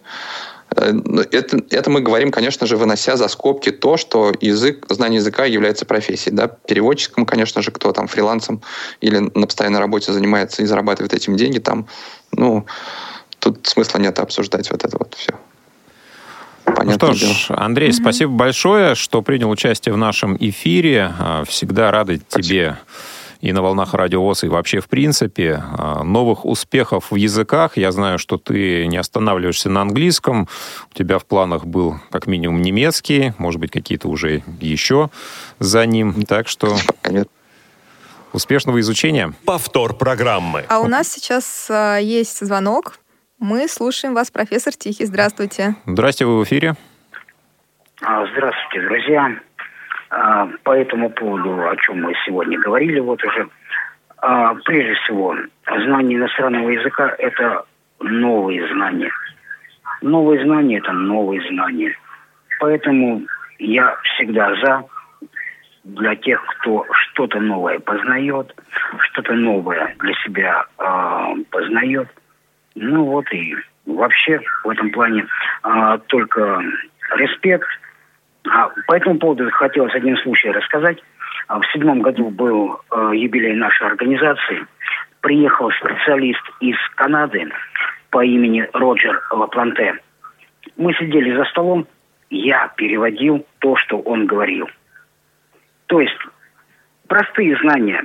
[0.77, 0.93] Э,
[1.31, 5.85] это, это мы говорим, конечно же, вынося за скобки то, что язык, знание языка является
[5.85, 6.35] профессией.
[6.35, 6.49] Да?
[6.49, 8.62] Переводчиком, конечно же, кто там фрилансом
[9.01, 11.87] или на постоянной работе занимается и зарабатывает этим деньги, там,
[12.33, 12.66] ну,
[13.39, 15.35] тут смысла нет обсуждать вот это вот все.
[16.64, 18.01] Понятно ну что ж, Андрей, mm-hmm.
[18.01, 21.12] спасибо большое, что принял участие в нашем эфире.
[21.18, 22.43] А, всегда рады спасибо.
[22.43, 22.77] тебе
[23.43, 25.62] и на волнах Радио ВОЗ, и вообще в принципе.
[25.76, 27.76] А, новых успехов в языках.
[27.76, 30.49] Я знаю, что ты не останавливаешься на английском.
[30.90, 35.11] У тебя в планах был как минимум немецкий, может быть, какие-то уже еще
[35.59, 36.22] за ним.
[36.22, 36.76] Так что...
[38.32, 39.34] Успешного изучения.
[39.45, 40.64] Повтор программы.
[40.70, 42.99] А у нас сейчас э, есть звонок.
[43.38, 45.05] Мы слушаем вас, профессор Тихий.
[45.05, 45.74] Здравствуйте.
[45.84, 46.74] Здравствуйте, вы в эфире.
[48.01, 49.28] А, здравствуйте, друзья.
[50.14, 53.48] А, по этому поводу, о чем мы сегодня говорили, вот уже,
[54.18, 55.34] а, прежде всего,
[55.64, 57.64] знание иностранного языка– это
[57.98, 59.10] новые знания.
[60.02, 61.96] Новые знания– это новые знания.
[62.60, 63.22] Поэтому
[63.58, 64.84] я всегда за
[65.84, 68.54] для тех, кто что-то новое познает,
[68.98, 72.08] что-то новое для себя э, познает.
[72.74, 73.56] Ну вот и
[73.86, 75.26] вообще в этом плане
[75.64, 76.62] э, только
[77.16, 77.66] респект–
[78.86, 80.99] по этому поводу хотелось один случай рассказать.
[81.49, 84.66] А, в седьмом году был э, юбилей нашей организации.
[85.20, 87.49] Приехал специалист из Канады
[88.11, 89.95] по имени Роджер Лапланте.
[90.76, 91.86] Мы сидели за столом,
[92.30, 94.68] я переводил то, что он говорил.
[95.86, 96.18] То есть
[97.07, 98.05] простые знания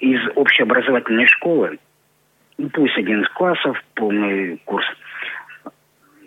[0.00, 1.78] из общеобразовательной школы,
[2.72, 4.86] пусть один из классов, полный курс–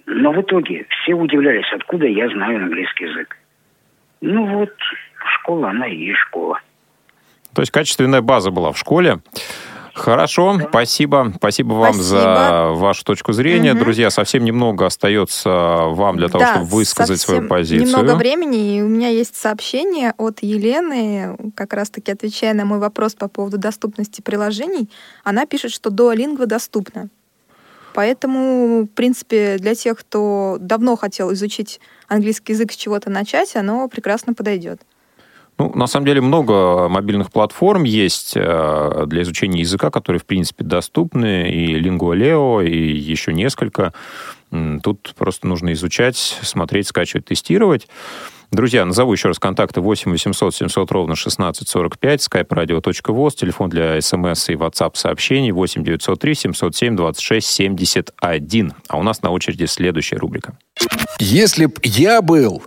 [0.07, 3.37] но в итоге все удивлялись, откуда я знаю английский язык.
[4.21, 4.73] Ну вот,
[5.39, 6.59] школа, она и есть школа.
[7.53, 9.19] То есть качественная база была в школе.
[9.93, 10.67] Хорошо, да.
[10.69, 11.33] спасибо.
[11.35, 12.19] Спасибо вам спасибо.
[12.19, 13.73] за вашу точку зрения.
[13.73, 13.79] Угу.
[13.79, 17.87] Друзья, совсем немного остается вам для того, да, чтобы высказать свою позицию.
[17.87, 23.15] немного времени, и у меня есть сообщение от Елены, как раз-таки отвечая на мой вопрос
[23.15, 24.89] по поводу доступности приложений.
[25.23, 27.09] Она пишет, что Duolingo доступна.
[27.97, 33.87] Поэтому, в принципе, для тех, кто давно хотел изучить английский язык с чего-то начать, оно
[33.87, 34.81] прекрасно подойдет.
[35.57, 40.63] Ну, на самом деле много мобильных платформ есть э, для изучения языка, которые, в принципе,
[40.63, 43.93] доступны, и Lingualeo, и еще несколько.
[44.83, 47.87] Тут просто нужно изучать, смотреть, скачивать, тестировать.
[48.51, 54.49] Друзья, назову еще раз контакты 8 800 700 ровно 1645, skype radio.voz, телефон для смс
[54.49, 58.73] и WhatsApp сообщений 8 903 707 26 71.
[58.87, 60.57] А у нас на очереди следующая рубрика.
[61.19, 62.63] Если б я был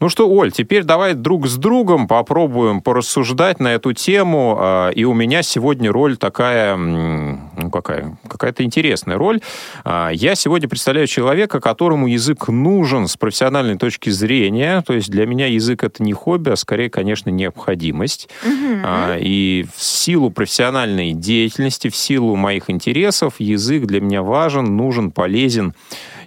[0.00, 4.56] ну что, Оль, теперь давай друг с другом попробуем порассуждать на эту тему.
[4.58, 9.40] А, и у меня сегодня роль такая, ну какая, какая-то интересная роль.
[9.84, 14.82] А, я сегодня представляю человека, которому язык нужен с профессиональной точки зрения.
[14.82, 18.28] То есть для меня язык это не хобби, а скорее, конечно, необходимость.
[18.44, 19.18] Угу.
[19.20, 25.74] И в силу профессиональной деятельности, в силу моих интересов, язык для меня важен, нужен, полезен.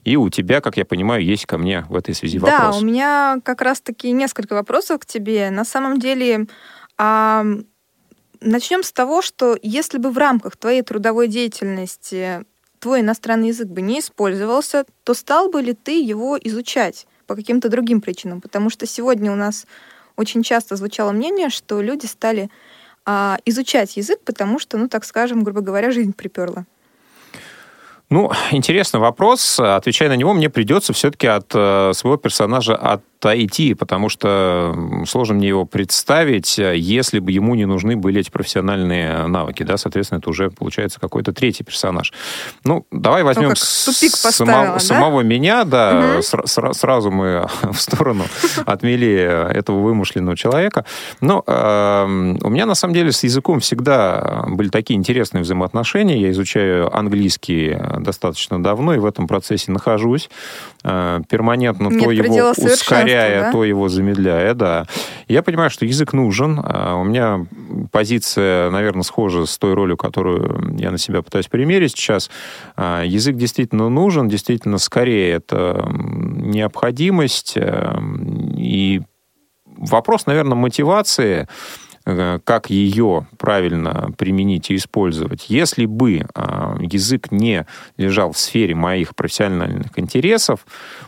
[0.03, 2.75] И у тебя, как я понимаю, есть ко мне в этой связи вопрос.
[2.75, 5.49] Да, у меня как раз-таки несколько вопросов к тебе.
[5.49, 6.47] На самом деле,
[6.97, 7.45] а,
[8.41, 12.43] начнем с того, что если бы в рамках твоей трудовой деятельности
[12.79, 17.69] твой иностранный язык бы не использовался, то стал бы ли ты его изучать по каким-то
[17.69, 18.41] другим причинам?
[18.41, 19.65] Потому что сегодня у нас
[20.15, 22.49] очень часто звучало мнение, что люди стали
[23.05, 26.65] а, изучать язык, потому что, ну, так скажем, грубо говоря, жизнь приперла.
[28.09, 29.59] Ну, интересный вопрос.
[29.59, 34.75] Отвечая на него, мне придется все-таки от э, своего персонажа от куда-то идти, потому что
[35.07, 40.19] сложно мне его представить, если бы ему не нужны были эти профессиональные навыки, да, соответственно,
[40.19, 42.13] это уже получается какой-то третий персонаж.
[42.63, 44.79] Ну, давай возьмем ну, само, да?
[44.79, 46.21] самого меня, да, угу.
[46.21, 48.25] с, сразу мы в сторону
[48.65, 50.85] отмели этого вымышленного человека.
[51.21, 56.19] Но э, у меня, на самом деле, с языком всегда были такие интересные взаимоотношения.
[56.21, 60.29] Я изучаю английский достаточно давно и в этом процессе нахожусь
[60.83, 62.11] э, перманентно, Нет то его
[63.07, 63.51] ускоряя, да?
[63.51, 64.85] то его замедляя, да.
[65.27, 66.59] Я понимаю, что язык нужен.
[66.59, 67.45] Э, у меня
[67.91, 72.29] позиция, наверное, схожа с той ролью, которую я на себя пытаюсь примерить сейчас.
[72.75, 77.53] Э, язык действительно нужен, действительно скорее это необходимость.
[77.55, 77.99] Э,
[78.55, 79.01] и
[79.65, 81.47] вопрос, наверное, мотивации
[82.09, 85.45] Э, как ее правильно применить и использовать.
[85.47, 90.65] Если бы а, язык не лежал в сфере моих профессиональных интересов,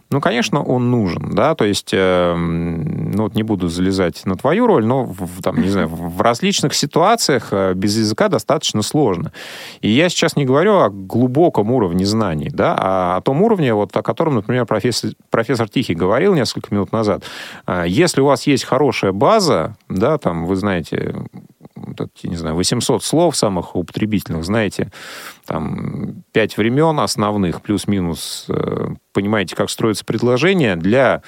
[0.09, 4.67] ну, конечно, он нужен, да, то есть, э, ну, вот не буду залезать на твою
[4.67, 9.33] роль, но, в, там, не знаю, в различных ситуациях э, без языка достаточно сложно.
[9.81, 13.95] И я сейчас не говорю о глубоком уровне знаний, да, а о том уровне, вот,
[13.97, 17.23] о котором, например, профессор, профессор Тихий говорил несколько минут назад.
[17.85, 21.15] Если у вас есть хорошая база, да, там, вы знаете,
[21.99, 24.91] вот, не знаю, 800 слов самых употребительных, знаете,
[25.45, 31.23] там, пять времен основных, плюс-минус, э, понимаете, как строится предложение, для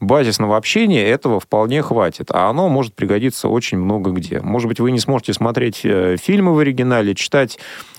[0.00, 2.30] базисного общения этого вполне хватит.
[2.30, 4.40] А оно может пригодиться очень много где.
[4.40, 7.58] Может быть, вы не сможете смотреть э, фильмы в оригинале, читать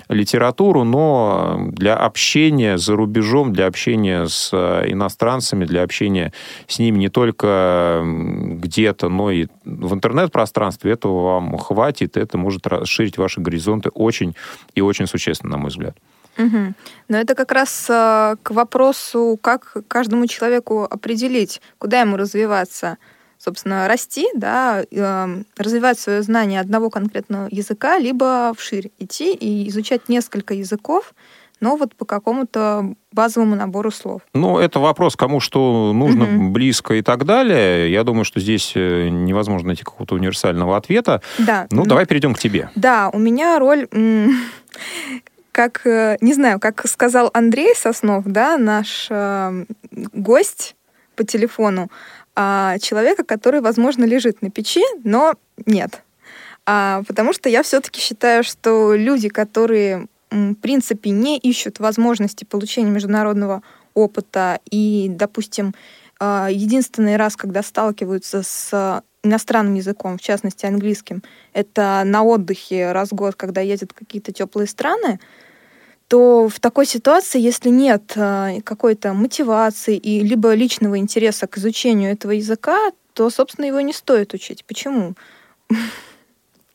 [0.10, 6.34] литературу, но для общения за рубежом, для общения с э, иностранцами, для общения
[6.68, 13.18] с ними не только где-то, но и в интернет-пространстве этого вам хватит, это может расширить
[13.18, 14.36] ваши горизонты очень
[14.76, 15.97] и очень существенно, на мой взгляд.
[16.38, 16.74] Угу.
[17.10, 22.97] Но это как раз э, к вопросу, как каждому человеку определить, куда ему развиваться
[23.38, 30.09] собственно, расти, да, э, развивать свое знание одного конкретного языка, либо вширь идти и изучать
[30.09, 31.13] несколько языков,
[31.59, 34.21] но вот по какому-то базовому набору слов.
[34.33, 36.49] Ну, это вопрос, кому что нужно, угу.
[36.49, 37.91] близко и так далее.
[37.91, 41.21] Я думаю, что здесь э, невозможно найти какого-то универсального ответа.
[41.39, 41.67] Да.
[41.71, 42.69] Ну, ну, давай перейдем к тебе.
[42.75, 43.88] Да, у меня роль
[45.51, 50.75] как, э, не знаю, как сказал Андрей Соснов, да, наш э, гость
[51.15, 51.89] по телефону,
[52.39, 55.33] а, человека, который, возможно, лежит на печи, но
[55.65, 56.03] нет.
[56.67, 62.91] А, потому что я все-таки считаю, что люди, которые, в принципе, не ищут возможности получения
[62.91, 63.63] международного
[63.95, 65.73] опыта и, допустим,
[66.19, 71.23] а, единственный раз, когда сталкиваются с иностранным языком, в частности английским,
[71.53, 75.19] это на отдыхе раз в год, когда ездят какие-то теплые страны,
[76.08, 82.12] то в такой ситуации, если нет э, какой-то мотивации и либо личного интереса к изучению
[82.12, 84.64] этого языка, то, собственно, его не стоит учить.
[84.66, 85.16] Почему?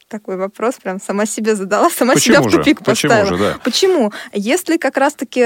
[0.08, 2.84] Такой вопрос прям сама себе задала, сама Почему себя в тупик же?
[2.84, 3.24] поставила.
[3.24, 3.60] Почему, же, да?
[3.64, 4.12] Почему?
[4.34, 5.42] Если как раз-таки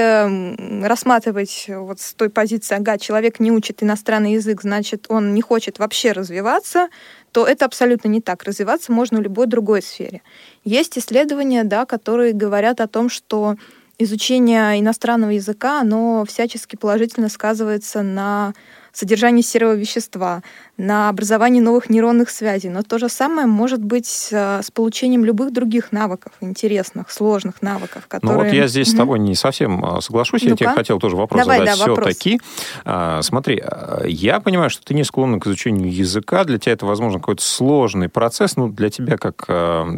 [0.85, 5.79] рассматривать вот с той позиции, ага, человек не учит иностранный язык, значит, он не хочет
[5.79, 6.89] вообще развиваться,
[7.31, 8.43] то это абсолютно не так.
[8.43, 10.21] Развиваться можно в любой другой сфере.
[10.65, 13.55] Есть исследования, да, которые говорят о том, что
[13.99, 18.53] изучение иностранного языка, оно всячески положительно сказывается на
[18.97, 20.41] содержание серого вещества,
[20.77, 22.69] на образование новых нейронных связей.
[22.69, 28.07] Но то же самое может быть э, с получением любых других навыков, интересных, сложных навыков,
[28.07, 28.37] которые...
[28.37, 28.95] Ну вот я здесь угу.
[28.95, 30.41] с тобой не совсем э, соглашусь.
[30.41, 31.77] Ну я тебе хотел тоже вопрос Давай, задать.
[31.77, 32.41] Да, Все-таки,
[32.85, 36.43] а, смотри, э, я понимаю, что ты не склонна к изучению языка.
[36.43, 38.55] Для тебя это, возможно, какой-то сложный процесс.
[38.55, 39.45] Ну, для тебя, как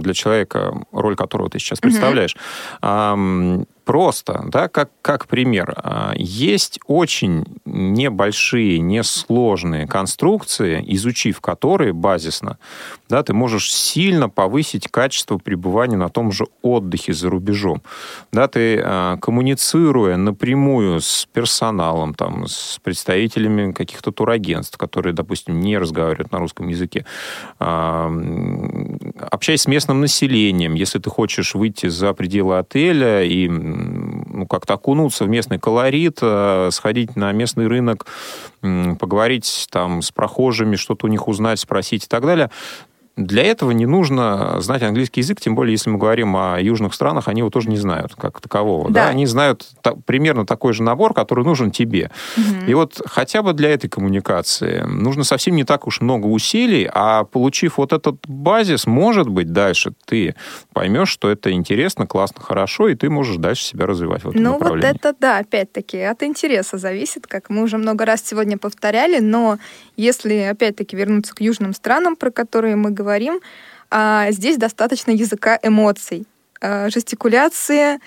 [0.02, 2.36] для человека, роль которого ты сейчас представляешь.
[2.82, 5.74] Угу просто, да, как, как пример.
[5.76, 12.60] А, есть очень небольшие, несложные конструкции, изучив которые базисно,
[13.10, 17.82] да, ты можешь сильно повысить качество пребывания на том же отдыхе за рубежом.
[18.32, 25.80] Да, ты, а, коммуницируя напрямую с персоналом, там, с представителями каких-то турагентств, которые, допустим, не
[25.80, 27.08] разговаривают на русском языке,
[27.58, 28.08] а,
[29.32, 33.50] общаясь с местным населением, если ты хочешь выйти за пределы отеля и
[33.80, 38.06] ну, как-то окунуться в местный колорит, э, сходить на местный рынок,
[38.62, 42.52] поговорить там с прохожими, что-то у них узнать, спросить и так далее,
[43.26, 47.28] для этого не нужно знать английский язык, тем более, если мы говорим о южных странах,
[47.28, 48.90] они его тоже не знают как такового.
[48.90, 49.06] Да.
[49.06, 49.10] Да?
[49.10, 52.12] Они знают та, примерно такой же набор, который нужен тебе.
[52.38, 52.70] Угу.
[52.70, 57.26] И вот хотя бы для этой коммуникации нужно совсем не так уж много усилий, а
[57.26, 60.36] получив вот этот базис, может быть, дальше ты
[60.74, 64.58] поймешь, что это интересно, классно, хорошо, и ты можешь дальше себя развивать в этом ну,
[64.58, 69.58] вот это, да, опять-таки, от интереса зависит, как мы уже много раз сегодня повторяли, но
[69.98, 73.40] если, опять-таки, вернуться к южным странам, про которые мы говорим,
[73.90, 76.28] а, здесь достаточно языка эмоций,
[76.62, 78.00] а, жестикуляции,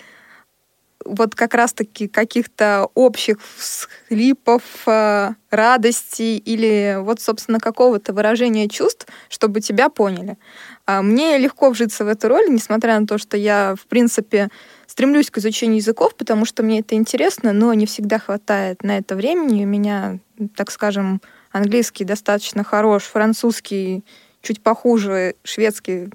[1.05, 9.61] вот как раз-таки каких-то общих всхлипов, а, радости или вот, собственно, какого-то выражения чувств, чтобы
[9.61, 10.39] тебя поняли.
[10.87, 14.51] Мне легко вжиться в эту роль, несмотря на то, что я, в принципе,
[14.87, 19.17] стремлюсь к изучению языков, потому что мне это интересно, но не всегда хватает на это
[19.17, 19.65] времени.
[19.65, 20.19] У меня,
[20.55, 24.05] так скажем, английский достаточно хорош, французский
[24.43, 26.11] чуть похуже, шведский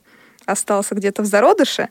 [0.45, 1.89] остался где-то в зародыше.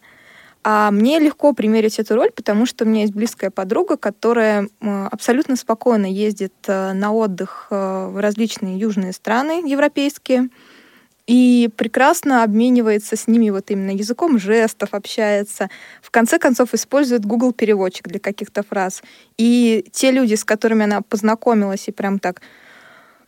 [0.68, 5.54] А мне легко примерить эту роль, потому что у меня есть близкая подруга, которая абсолютно
[5.54, 10.48] спокойно ездит э, на отдых э, в различные южные страны европейские
[11.26, 15.68] и прекрасно обменивается с ними вот именно языком жестов, общается.
[16.02, 19.02] В конце концов, использует Google переводчик для каких-то фраз.
[19.36, 22.40] И те люди, с которыми она познакомилась и прям так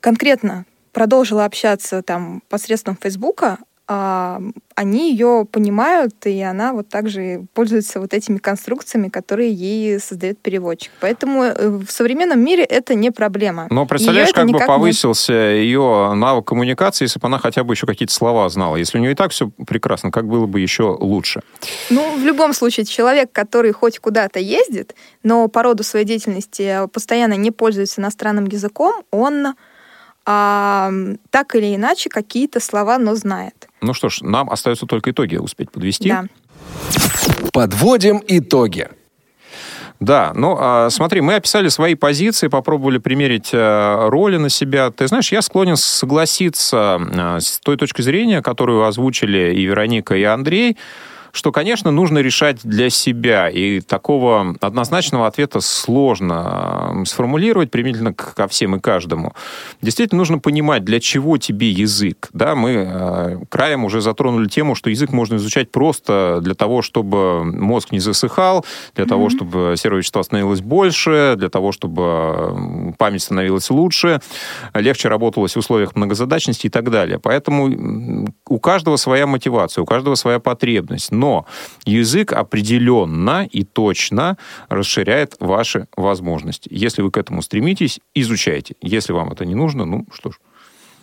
[0.01, 0.65] конкретно
[0.99, 4.41] продолжила общаться там посредством Фейсбука, а,
[4.75, 10.91] они ее понимают, и она вот также пользуется вот этими конструкциями, которые ей создает переводчик.
[11.01, 13.69] Поэтому э, в современном мире это не проблема.
[13.71, 15.61] Но представляешь, как бы повысился не...
[15.61, 18.75] ее навык коммуникации, если бы она хотя бы еще какие-то слова знала.
[18.75, 21.43] Если у нее и так все прекрасно, как было бы еще лучше?
[21.91, 27.35] Ну, в любом случае, человек, который хоть куда-то ездит, но по роду своей деятельности постоянно
[27.35, 29.55] не пользуется иностранным языком, он
[30.31, 30.91] а,
[31.31, 33.67] так или иначе какие-то слова, но знает.
[33.81, 36.11] Ну что ж, нам остается только итоги успеть подвести.
[36.11, 36.27] Да.
[37.51, 38.89] Подводим итоги.
[40.01, 44.91] Да, ну а, смотри, мы описали свои позиции, попробовали примерить э, роли на себя.
[44.91, 50.25] Ты знаешь, я склонен согласиться э, с той точки зрения, которую озвучили и Вероника, и
[50.25, 50.77] Андрей,
[51.39, 58.75] что, конечно, нужно решать для себя, и такого однозначного ответа сложно сформулировать применительно ко всем
[58.75, 59.35] и каждому.
[59.81, 62.29] Действительно, нужно понимать, для чего тебе язык.
[62.33, 67.45] Да, мы э, краем уже затронули тему, что язык можно изучать просто для того, чтобы
[67.45, 68.65] мозг не засыхал,
[68.97, 69.09] для mm-hmm.
[69.09, 74.21] того, чтобы серого вещества становилось больше, для того, чтобы память становилась лучше,
[74.75, 77.21] легче работалось в условиях многозадачности и так далее.
[77.21, 81.13] Поэтому у каждого своя мотивация, у каждого своя потребность.
[81.13, 81.28] Но
[81.85, 84.37] язык определенно и точно
[84.69, 86.69] расширяет ваши возможности.
[86.73, 88.75] Если вы к этому стремитесь, изучайте.
[88.83, 90.39] Если вам это не нужно, ну что ж,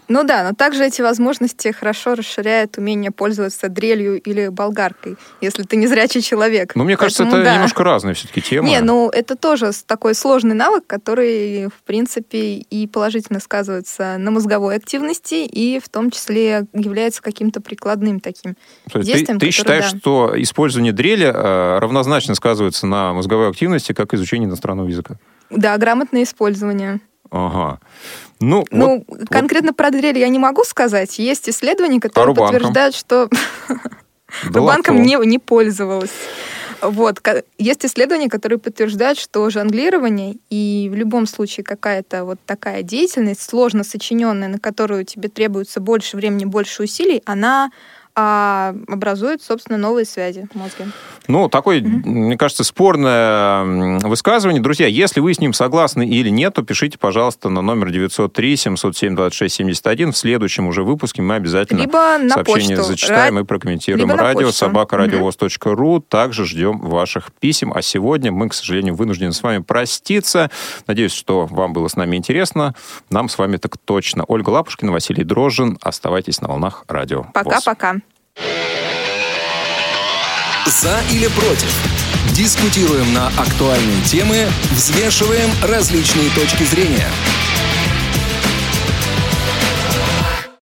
[0.08, 5.76] ну да, но также эти возможности хорошо расширяют умение пользоваться дрелью или болгаркой, если ты
[5.76, 6.76] не зрячий человек.
[6.76, 7.56] Но мне кажется, Поэтому, это да.
[7.56, 8.68] немножко разные все-таки темы.
[8.68, 14.76] Не, ну это тоже такой сложный навык, который, в принципе, и положительно сказывается на мозговой
[14.76, 18.56] активности, и в том числе является каким-то прикладным таким
[18.92, 19.40] То есть действием.
[19.40, 19.98] Ты, ты который, считаешь, да.
[19.98, 25.18] что использование дрели э, равнозначно сказывается на мозговой активности, как изучение иностранного языка?
[25.50, 27.00] Да, грамотное использование.
[27.36, 27.80] Ага.
[28.40, 29.78] Ну, ну вот, конкретно вот.
[29.78, 31.20] про дрель я не могу сказать.
[31.20, 33.30] Есть исследования, которые а подтверждают, что
[34.50, 36.12] банком не, не пользовалась.
[36.82, 37.22] Вот.
[37.58, 43.84] Есть исследования, которые подтверждают, что жонглирование и в любом случае какая-то вот такая деятельность, сложно
[43.84, 47.72] сочиненная, на которую тебе требуется больше времени, больше усилий, она
[48.16, 50.86] а образует, собственно, новые связи в мозге.
[51.28, 52.06] Ну, такое, mm-hmm.
[52.06, 54.62] мне кажется, спорное высказывание.
[54.62, 60.12] Друзья, если вы с ним согласны или нет, то пишите, пожалуйста, на номер 903-707-2671.
[60.12, 62.92] В следующем уже выпуске мы обязательно Либо на сообщение почту.
[62.92, 63.42] зачитаем Ра...
[63.42, 64.08] и прокомментируем.
[64.08, 65.98] Либо Радио собакарадиовоз.ру.
[65.98, 66.04] Mm-hmm.
[66.08, 67.74] Также ждем ваших писем.
[67.74, 70.50] А сегодня мы, к сожалению, вынуждены с вами проститься.
[70.88, 72.76] Надеюсь, что вам было с нами интересно.
[73.10, 74.24] Нам с вами так точно.
[74.28, 75.80] Ольга Лапушкина, Василий Дрожжин.
[75.82, 77.26] Оставайтесь на волнах радио.
[77.34, 77.96] Пока-пока.
[80.82, 81.74] За или против?
[82.34, 87.10] Дискутируем на актуальные темы, взвешиваем различные точки зрения–